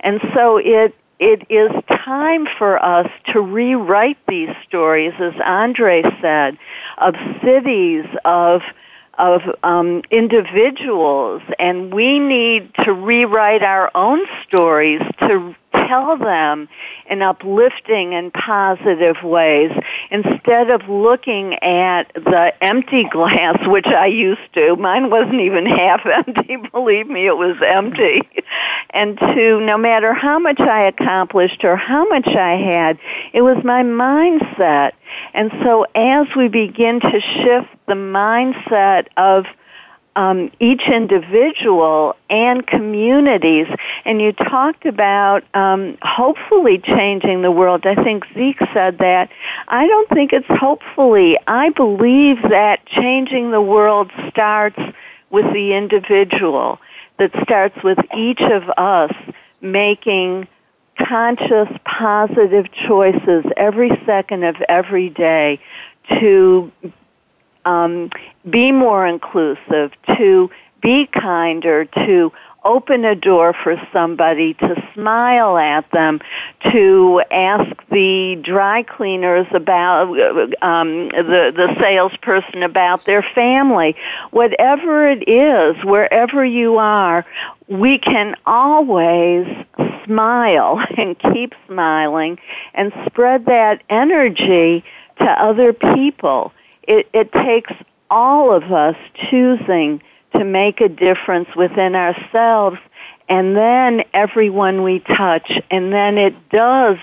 [0.00, 6.58] And so it it is time for us to rewrite these stories as Andre said
[6.98, 8.62] of cities of
[9.18, 15.54] of um, individuals, and we need to rewrite our own stories to
[15.88, 16.68] tell them
[17.08, 19.70] in uplifting and positive ways
[20.10, 24.76] instead of looking at the empty glass, which I used to.
[24.76, 28.22] Mine wasn't even half empty, believe me, it was empty.
[28.90, 32.98] And to, no matter how much I accomplished or how much I had,
[33.32, 34.92] it was my mindset.
[35.32, 39.46] And so as we begin to shift the mindset of
[40.16, 43.66] um, each individual and communities.
[44.04, 47.86] And you talked about um, hopefully changing the world.
[47.86, 49.30] I think Zeke said that.
[49.68, 51.38] I don't think it's hopefully.
[51.46, 54.78] I believe that changing the world starts
[55.30, 56.80] with the individual,
[57.18, 59.12] that starts with each of us
[59.60, 60.46] making
[60.96, 65.58] conscious, positive choices every second of every day
[66.08, 66.70] to
[67.64, 68.10] um,
[68.48, 70.50] be more inclusive, to
[70.82, 72.32] be kinder, to
[72.64, 76.20] open a door for somebody, to smile at them,
[76.72, 80.08] to ask the dry cleaners about
[80.62, 83.94] um, the the salesperson about their family,
[84.30, 87.24] whatever it is, wherever you are,
[87.68, 89.46] we can always
[90.04, 92.38] smile and keep smiling
[92.74, 94.84] and spread that energy
[95.18, 96.52] to other people
[96.86, 97.72] it, it takes
[98.10, 98.96] all of us
[99.30, 100.02] choosing
[100.36, 102.78] to make a difference within ourselves
[103.28, 106.98] and then everyone we touch and then it does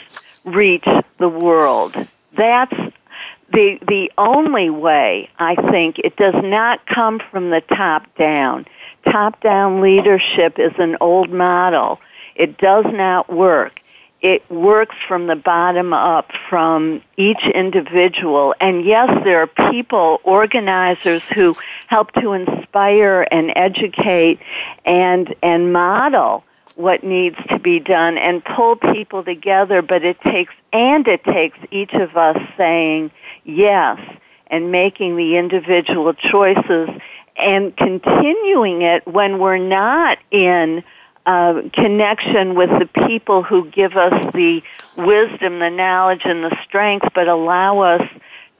[0.45, 0.85] reach
[1.17, 1.93] the world.
[2.33, 2.75] That's
[3.51, 5.99] the the only way i think.
[5.99, 8.65] It does not come from the top down.
[9.05, 11.99] Top down leadership is an old model.
[12.35, 13.80] It does not work
[14.21, 18.53] it works from the bottom up from each individual.
[18.61, 21.57] And yes, there are people, organizers who
[21.87, 24.39] help to inspire and educate
[24.85, 26.43] and, and model
[26.75, 31.57] what needs to be done and pull people together, but it takes, and it takes
[31.71, 33.11] each of us saying
[33.43, 33.99] yes
[34.47, 36.89] and making the individual choices
[37.37, 40.83] and continuing it when we're not in
[41.25, 44.63] uh, connection with the people who give us the
[44.95, 48.07] wisdom, the knowledge, and the strength, but allow us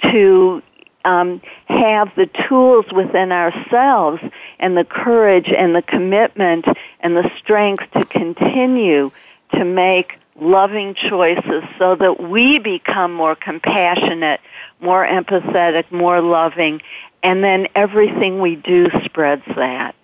[0.04, 0.62] to
[1.06, 4.22] um, have the tools within ourselves
[4.60, 6.66] and the courage and the commitment
[7.00, 9.10] and the strength to continue
[9.54, 14.40] to make loving choices so that we become more compassionate,
[14.80, 16.82] more empathetic, more loving,
[17.24, 19.96] and then everything we do spreads that.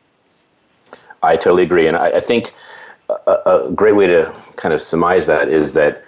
[1.23, 1.87] I totally agree.
[1.87, 2.53] And I, I think
[3.09, 6.03] a, a great way to kind of surmise that is that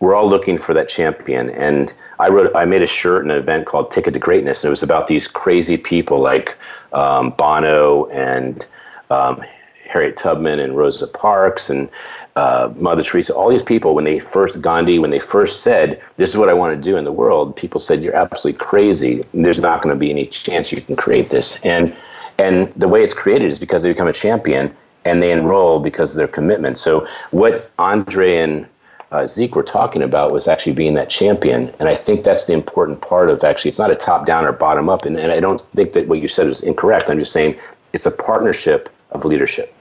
[0.00, 1.50] we're all looking for that champion.
[1.50, 4.68] And I wrote, I made a shirt in an event called Ticket to Greatness, and
[4.68, 6.56] it was about these crazy people like
[6.92, 8.66] um, Bono and
[9.10, 9.42] um,
[9.86, 11.90] Harriet Tubman and Rosa Parks and
[12.36, 13.34] uh, Mother Teresa.
[13.34, 16.54] All these people, when they first Gandhi, when they first said, "This is what I
[16.54, 19.22] want to do in the world," people said, "You're absolutely crazy.
[19.34, 21.94] There's not going to be any chance you can create this." And
[22.40, 24.74] and the way it's created is because they become a champion
[25.04, 26.78] and they enroll because of their commitment.
[26.78, 28.66] So what Andre and
[29.12, 31.72] uh, Zeke were talking about was actually being that champion.
[31.78, 34.52] And I think that's the important part of actually, it's not a top down or
[34.52, 35.04] bottom up.
[35.04, 37.10] And, and I don't think that what you said is incorrect.
[37.10, 37.58] I'm just saying
[37.92, 39.74] it's a partnership of leadership.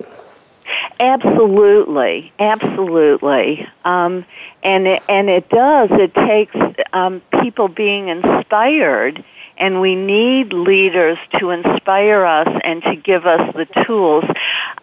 [1.00, 4.26] Absolutely, absolutely, um,
[4.64, 5.90] and it, and it does.
[5.92, 6.56] It takes
[6.94, 9.24] um, people being inspired
[9.60, 14.24] and we need leaders to inspire us and to give us the tools.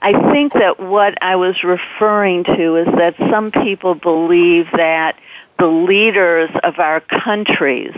[0.03, 5.19] I think that what I was referring to is that some people believe that
[5.59, 7.95] the leaders of our countries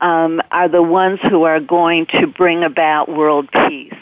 [0.00, 3.92] um, are the ones who are going to bring about world peace.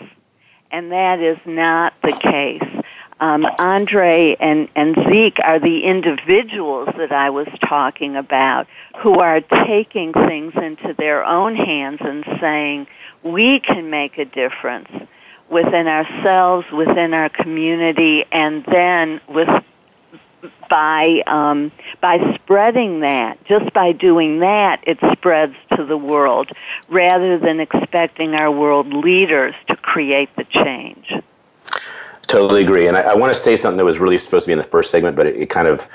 [0.70, 2.83] And that is not the case
[3.20, 8.66] um, Andre and, and Zeke are the individuals that I was talking about
[8.98, 12.86] who are taking things into their own hands and saying,
[13.22, 14.88] we can make a difference
[15.48, 19.48] within ourselves, within our community, and then with
[20.68, 26.50] by um, by spreading that, just by doing that, it spreads to the world,
[26.88, 31.14] rather than expecting our world leaders to create the change.
[32.34, 32.88] Totally agree.
[32.88, 34.64] And I, I want to say something that was really supposed to be in the
[34.64, 35.88] first segment, but it, it kind of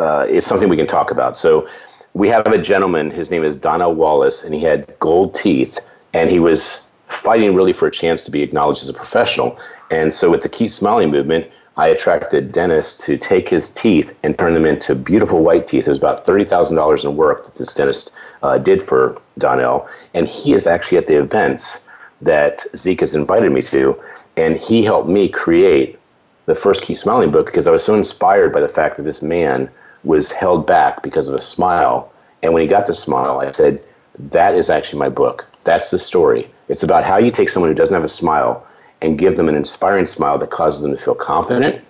[0.00, 1.36] uh, is something we can talk about.
[1.36, 1.68] So
[2.14, 5.78] we have a gentleman, his name is Donnell Wallace, and he had gold teeth,
[6.12, 9.56] and he was fighting really for a chance to be acknowledged as a professional.
[9.92, 14.36] And so with the Keep Smiling movement, I attracted dentists to take his teeth and
[14.36, 15.86] turn them into beautiful white teeth.
[15.86, 18.10] It was about $30,000 in work that this dentist
[18.42, 19.88] uh, did for Donnell.
[20.12, 21.83] And he is actually at the events
[22.20, 24.00] that Zeke has invited me to.
[24.36, 25.98] And he helped me create
[26.46, 29.22] the first Keep Smiling book because I was so inspired by the fact that this
[29.22, 29.70] man
[30.02, 32.12] was held back because of a smile.
[32.42, 33.82] And when he got the smile, I said,
[34.18, 35.46] That is actually my book.
[35.64, 36.50] That's the story.
[36.68, 38.66] It's about how you take someone who doesn't have a smile
[39.00, 41.82] and give them an inspiring smile that causes them to feel confident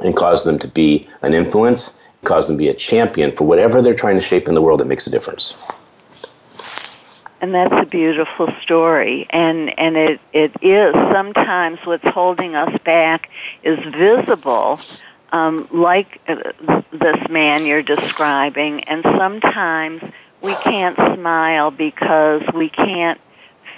[0.00, 3.80] and causes them to be an influence, causes them to be a champion for whatever
[3.80, 5.60] they're trying to shape in the world that makes a difference
[7.40, 9.26] and that's a beautiful story.
[9.30, 13.30] And and it it is sometimes what's holding us back
[13.62, 14.78] is visible
[15.32, 18.84] um, like uh, this man you're describing.
[18.84, 20.02] And sometimes
[20.42, 23.20] we can't smile because we can't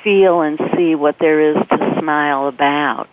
[0.02, 3.08] feel and see what there is to smile about.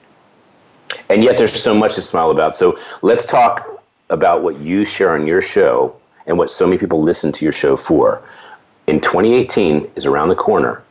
[1.09, 2.55] And yet there's so much to smile about.
[2.55, 5.95] So let's talk about what you share on your show
[6.25, 8.23] and what so many people listen to your show for
[8.89, 10.83] in 2018 is around the corner,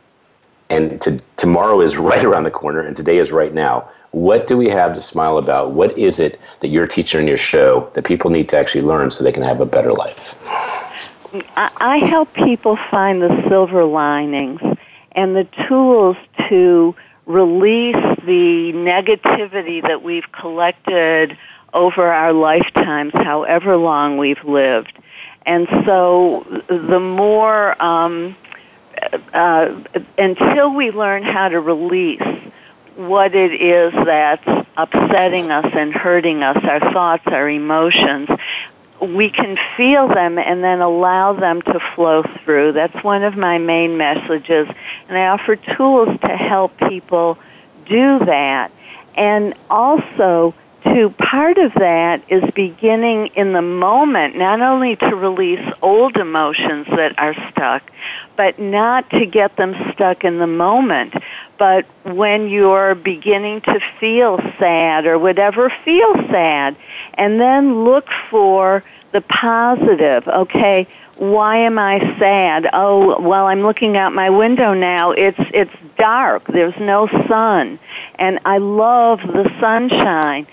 [0.69, 3.89] and to, tomorrow is right around the corner, and today is right now.
[4.11, 5.71] What do we have to smile about?
[5.71, 9.11] What is it that you're teaching in your show that people need to actually learn
[9.11, 10.35] so they can have a better life?
[11.55, 14.61] I help people find the silver linings
[15.11, 16.95] and the tools to
[17.27, 21.37] release the negativity that we've collected
[21.75, 24.97] over our lifetimes, however long we've lived
[25.49, 28.35] and so the more um,
[29.33, 29.75] uh,
[30.15, 32.21] until we learn how to release
[32.95, 38.29] what it is that's upsetting us and hurting us, our thoughts, our emotions,
[39.01, 42.73] we can feel them and then allow them to flow through.
[42.73, 44.67] That's one of my main messages.
[45.07, 47.39] And I offer tools to help people
[47.87, 48.71] do that.
[49.15, 55.67] And also to part of that is beginning in the moment, not only to release
[55.81, 57.83] old emotions that are stuck,
[58.35, 61.13] but not to get them stuck in the moment,
[61.57, 66.75] but when you're beginning to feel sad or whatever feel sad,
[67.15, 70.27] and then look for the positive.
[70.27, 70.87] Okay,
[71.19, 72.69] why am I sad?
[72.71, 75.11] Oh, well, I'm looking out my window now.
[75.11, 76.45] It's it's dark.
[76.47, 77.75] There's no sun,
[78.15, 80.47] and I love the sunshine.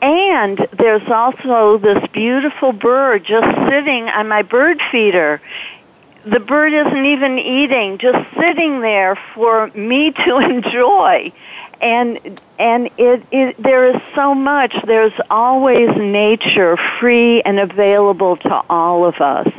[0.00, 5.40] And there's also this beautiful bird just sitting on my bird feeder.
[6.24, 11.32] The bird isn't even eating, just sitting there for me to enjoy
[11.80, 14.74] and and it, it there is so much.
[14.84, 19.52] There's always nature free and available to all of us.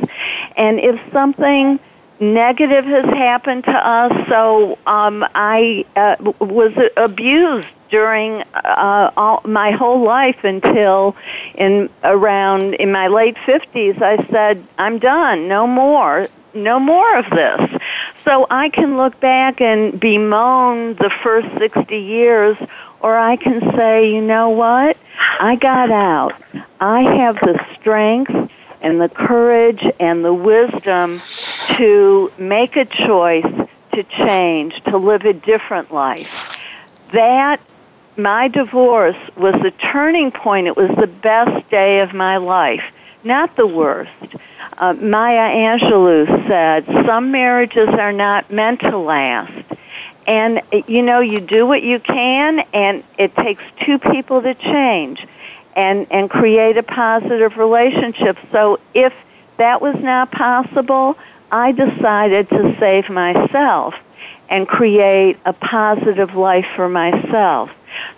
[0.56, 1.80] And if something
[2.20, 9.70] negative has happened to us so um i uh, was abused during uh, all, my
[9.72, 11.14] whole life until
[11.54, 15.46] in around in my late 50s I said I'm done.
[15.46, 16.26] No more.
[16.54, 17.80] No more of this
[18.24, 22.56] so I can look back and bemoan the first 60 years,
[23.00, 24.96] or I can say, you know what?
[25.40, 26.34] I got out.
[26.80, 28.50] I have the strength
[28.80, 31.20] and the courage and the wisdom
[31.76, 36.68] to make a choice to change, to live a different life.
[37.12, 37.60] That,
[38.16, 40.66] my divorce was the turning point.
[40.66, 42.92] It was the best day of my life,
[43.24, 44.10] not the worst
[44.82, 49.52] uh, Maya Angelou said, some marriages are not meant to last.
[50.26, 55.24] And, you know, you do what you can, and it takes two people to change
[55.76, 58.36] and, and create a positive relationship.
[58.50, 59.14] So if
[59.56, 61.16] that was not possible,
[61.52, 63.94] I decided to save myself
[64.48, 67.72] and create a positive life for myself.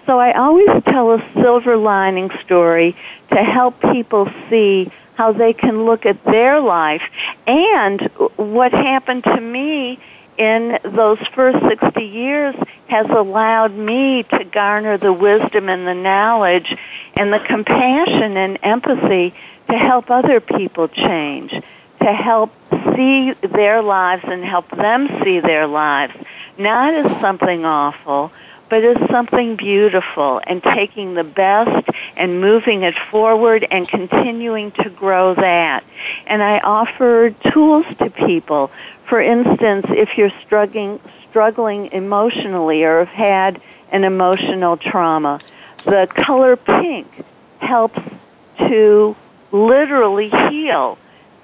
[0.07, 2.97] So I always tell a silver lining story
[3.29, 7.03] to help people see how they can look at their life.
[7.47, 8.01] And
[8.37, 9.99] what happened to me
[10.37, 12.55] in those first 60 years
[12.89, 16.77] has allowed me to garner the wisdom and the knowledge
[17.15, 19.33] and the compassion and empathy
[19.69, 22.53] to help other people change, to help
[22.95, 26.15] see their lives and help them see their lives,
[26.59, 28.33] not as something awful,
[28.75, 34.91] but as something beautiful and taking the best and moving it forward and continuing to
[34.91, 35.85] grow that.
[36.27, 38.73] And I offer tools to people.
[39.07, 40.99] For instance, if you're struggling,
[41.31, 43.63] struggling emotionally or have had
[43.93, 45.41] an emotional trauma,
[45.85, 47.07] the color pink
[47.61, 48.01] helps
[48.67, 49.15] to
[49.53, 50.99] literally heal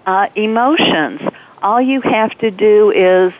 [0.05, 1.21] uh, emotions.
[1.63, 3.33] All you have to do is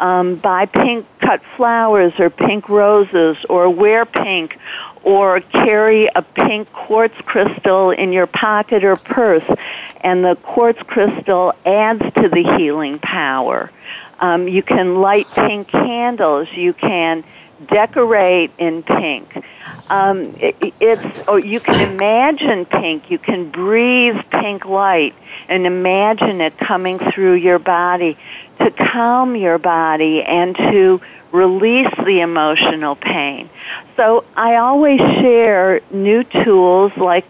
[0.00, 4.58] um, buy pink cut flowers or pink roses or wear pink
[5.02, 9.44] or carry a pink quartz crystal in your pocket or purse
[10.00, 13.70] and the quartz crystal adds to the healing power.
[14.20, 16.48] Um, you can light pink candles.
[16.52, 17.24] You can
[17.64, 19.36] decorate in pink.
[19.90, 23.10] Um, it, it's or you can imagine pink.
[23.10, 25.14] You can breathe pink light
[25.48, 28.18] and imagine it coming through your body
[28.58, 31.00] to calm your body and to
[31.32, 33.50] release the emotional pain.
[33.96, 37.24] So I always share new tools like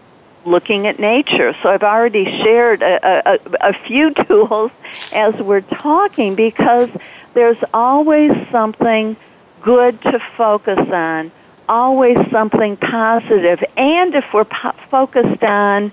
[0.45, 1.55] looking at nature.
[1.61, 4.71] So I've already shared a, a, a few tools
[5.11, 6.89] as we're talking because
[7.33, 9.17] there's always something
[9.61, 11.31] good to focus on,
[11.67, 13.63] always something positive.
[13.77, 15.91] And if we're po- focused on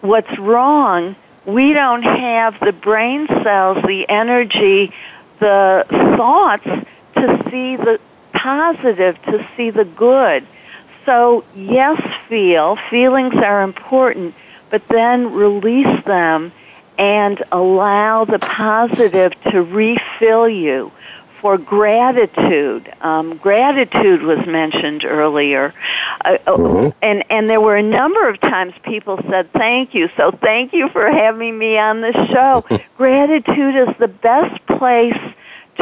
[0.00, 1.16] what's wrong,
[1.46, 4.92] we don't have the brain cells, the energy,
[5.38, 5.86] the
[6.16, 8.00] thoughts to see the
[8.32, 10.46] positive, to see the good.
[11.04, 12.76] So, yes, feel.
[12.76, 14.34] Feelings are important,
[14.70, 16.52] but then release them
[16.98, 20.90] and allow the positive to refill you
[21.44, 22.90] for gratitude.
[23.02, 25.74] Um, gratitude was mentioned earlier,
[26.24, 26.98] uh, uh, mm-hmm.
[27.02, 30.08] and and there were a number of times people said thank you.
[30.16, 32.64] So thank you for having me on the show.
[32.96, 35.20] gratitude is the best place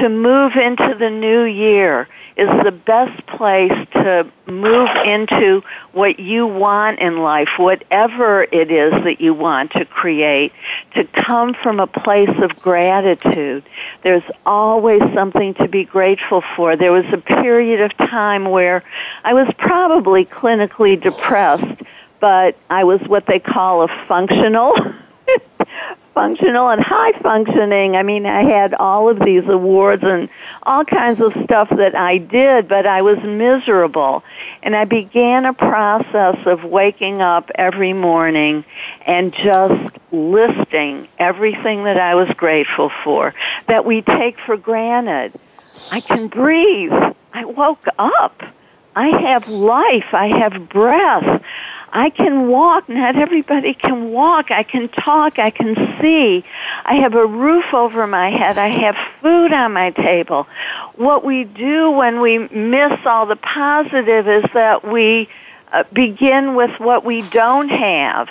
[0.01, 5.63] to move into the new year is the best place to move into
[5.93, 10.53] what you want in life, whatever it is that you want to create,
[10.95, 13.65] to come from a place of gratitude.
[14.03, 16.77] There's always something to be grateful for.
[16.77, 18.83] There was a period of time where
[19.25, 21.83] I was probably clinically depressed,
[22.21, 24.75] but I was what they call a functional
[26.15, 27.97] functional and high functioning.
[27.97, 30.29] I mean, I had all of these awards and
[30.65, 34.23] all kinds of stuff that I did, but I was miserable.
[34.63, 38.65] And I began a process of waking up every morning
[39.07, 43.35] and just listing everything that I was grateful for,
[43.67, 45.33] that we take for granted.
[45.91, 46.93] I can breathe.
[47.33, 48.43] I woke up.
[48.95, 50.13] I have life.
[50.13, 51.43] I have breath.
[51.93, 52.89] I can walk.
[52.89, 54.51] Not everybody can walk.
[54.51, 55.39] I can talk.
[55.39, 56.45] I can see.
[56.85, 58.59] I have a roof over my head.
[58.59, 60.49] I have food on my table.
[60.97, 65.29] What we do when we miss all the positive is that we
[65.73, 68.29] uh, begin with what we don't have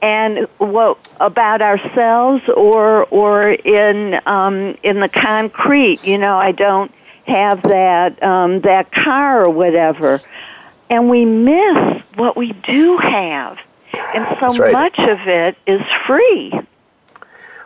[0.00, 6.92] and what about ourselves or or in um in the concrete you know i don't
[7.26, 10.20] have that um that car or whatever
[10.92, 13.58] and we miss what we do have.
[14.14, 14.72] And so right.
[14.72, 16.52] much of it is free.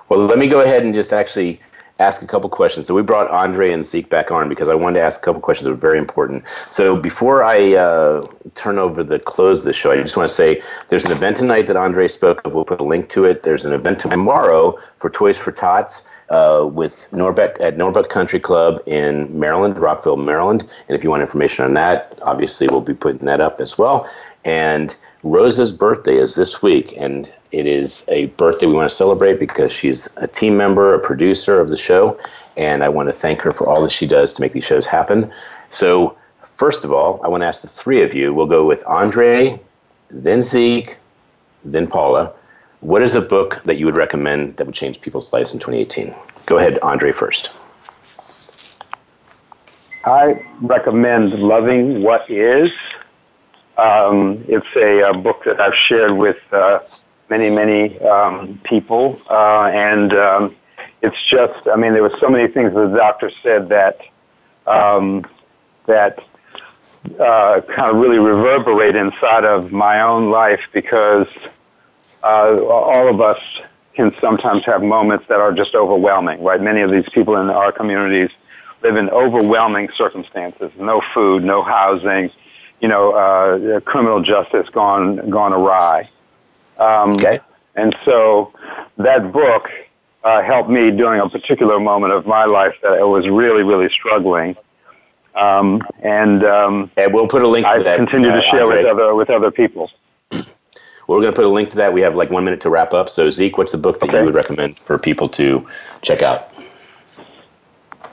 [0.09, 1.61] Well, let me go ahead and just actually
[1.99, 2.87] ask a couple questions.
[2.87, 5.41] So we brought Andre and Zeke back on because I wanted to ask a couple
[5.41, 6.45] questions that are very important.
[6.71, 10.35] So before I uh, turn over the close of the show, I just want to
[10.35, 12.55] say there's an event tonight that Andre spoke of.
[12.55, 13.43] We'll put a link to it.
[13.45, 18.83] There's an event tomorrow for Toys for Tots uh, with Norbeck at Norbeck Country Club
[18.87, 20.71] in Maryland, Rockville, Maryland.
[20.89, 24.09] And if you want information on that, obviously we'll be putting that up as well.
[24.45, 24.95] And
[25.27, 29.73] Rosa's birthday is this week, and it is a birthday we want to celebrate because
[29.73, 32.17] she's a team member, a producer of the show,
[32.57, 34.87] and I want to thank her for all that she does to make these shows
[34.87, 35.33] happen.
[35.73, 38.33] So, first of all, I want to ask the three of you.
[38.33, 39.61] We'll go with Andre,
[40.11, 40.97] then Zeke,
[41.65, 42.33] then Paula.
[42.81, 46.15] What is a book that you would recommend that would change people's lives in 2018?
[46.47, 47.51] Go ahead, Andre, first.
[50.05, 52.71] I recommend Loving What Is.
[53.77, 56.79] Um, it's a, a, book that I've shared with uh,
[57.29, 60.57] many, many um, people, uh, and um,
[61.03, 64.01] it's just, I mean, there were so many things the doctor said that
[64.67, 65.27] um,
[65.87, 66.19] that
[67.21, 71.29] uh, kind of really reverberate inside of my own life because
[72.25, 73.39] uh, all of us
[73.95, 76.61] can sometimes have moments that are just overwhelming, right?
[76.61, 78.31] Many of these people in our communities
[78.83, 80.71] live in overwhelming circumstances.
[80.79, 82.31] No food, no housing,
[82.81, 86.09] you know, uh, criminal justice gone gone awry.
[86.79, 87.41] Um, okay.
[87.75, 88.53] And so
[88.97, 89.71] that book
[90.25, 93.89] uh, helped me during a particular moment of my life that I was really, really
[93.91, 94.57] struggling.
[95.35, 97.97] Um, and um, and we'll put a link to I that.
[97.97, 98.79] continue to uh, share Andre.
[98.79, 99.91] with other with other people.
[101.09, 101.93] We're going to put a link to that.
[101.93, 103.09] We have like one minute to wrap up.
[103.09, 104.19] So Zeke, what's the book that okay.
[104.19, 105.65] you would recommend for people to
[106.03, 106.53] check out?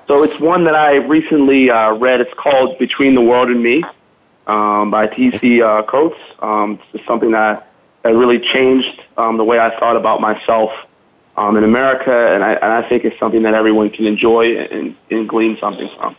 [0.07, 2.21] So it's one that I recently uh, read.
[2.21, 3.83] It's called Between the World and Me
[4.47, 5.61] um, by T.C.
[5.61, 6.19] Uh, Coates.
[6.39, 7.71] Um, it's something that,
[8.03, 10.71] that really changed um, the way I thought about myself
[11.37, 14.95] um, in America, and I, and I think it's something that everyone can enjoy and,
[15.09, 16.15] and glean something from.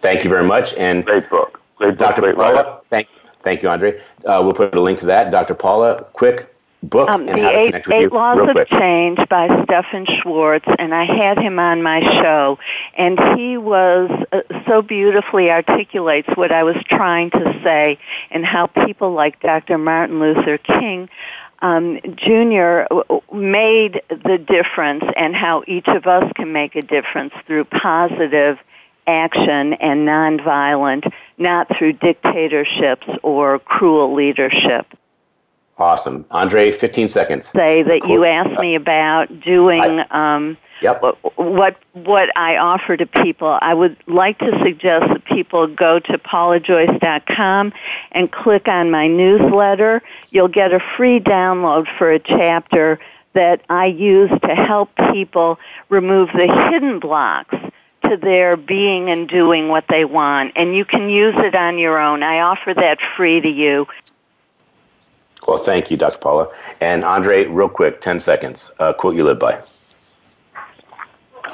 [0.00, 0.74] Thank you very much.
[0.74, 1.60] And great book.
[1.76, 1.98] Great book.
[1.98, 2.22] Dr.
[2.22, 3.08] Great Paula, thank,
[3.42, 4.00] thank you, Andre.
[4.24, 5.30] Uh, we'll put a link to that.
[5.30, 5.54] Dr.
[5.54, 8.08] Paula, quick book um, and the how to eight, connect with eight you.
[8.10, 8.68] Laws Real of.
[8.68, 12.58] Change by Stephan Schwartz, and I had him on my show,
[12.96, 17.98] and he was uh, so beautifully articulates what I was trying to say
[18.30, 19.78] and how people like Dr.
[19.78, 21.08] Martin Luther King
[21.60, 22.84] um, Jr.
[23.32, 28.58] made the difference, and how each of us can make a difference through positive
[29.06, 34.86] action and nonviolent, not through dictatorships or cruel leadership.
[35.78, 36.24] Awesome.
[36.32, 37.46] Andre, 15 seconds.
[37.46, 38.10] Say that Cool.
[38.10, 41.02] you asked me about doing um, Yep.
[41.36, 43.58] what what I offer to people.
[43.60, 47.72] I would like to suggest that people go to paulajoyce.com
[48.12, 50.02] and click on my newsletter.
[50.30, 52.98] You'll get a free download for a chapter
[53.32, 55.58] that I use to help people
[55.88, 57.54] remove the hidden blocks
[58.04, 60.52] to their being and doing what they want.
[60.56, 62.22] And you can use it on your own.
[62.22, 63.86] I offer that free to you.
[65.48, 66.18] Well, thank you, Dr.
[66.18, 66.48] Paula.
[66.82, 68.70] And Andre, real quick, 10 seconds.
[68.78, 69.58] Uh, quote you live by.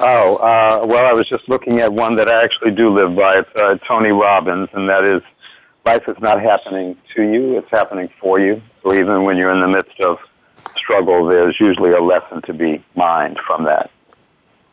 [0.01, 3.39] Oh, uh, well, I was just looking at one that I actually do live by.
[3.39, 5.21] It's uh, Tony Robbins, and that is,
[5.85, 8.61] life is not happening to you, it's happening for you.
[8.83, 10.19] So even when you're in the midst of
[10.75, 13.89] struggle, there's usually a lesson to be mined from that.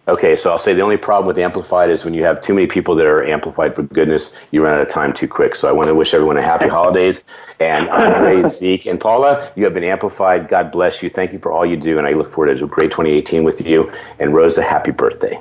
[0.08, 2.66] Okay, so I'll say the only problem with Amplified is when you have too many
[2.66, 5.54] people that are amplified for goodness, you run out of time too quick.
[5.54, 7.24] So I want to wish everyone a happy holidays.
[7.60, 10.48] And Andre, Zeke, and Paula, you have been amplified.
[10.48, 11.08] God bless you.
[11.08, 11.98] Thank you for all you do.
[11.98, 13.92] And I look forward to a great 2018 with you.
[14.18, 15.40] And Rosa, happy birthday.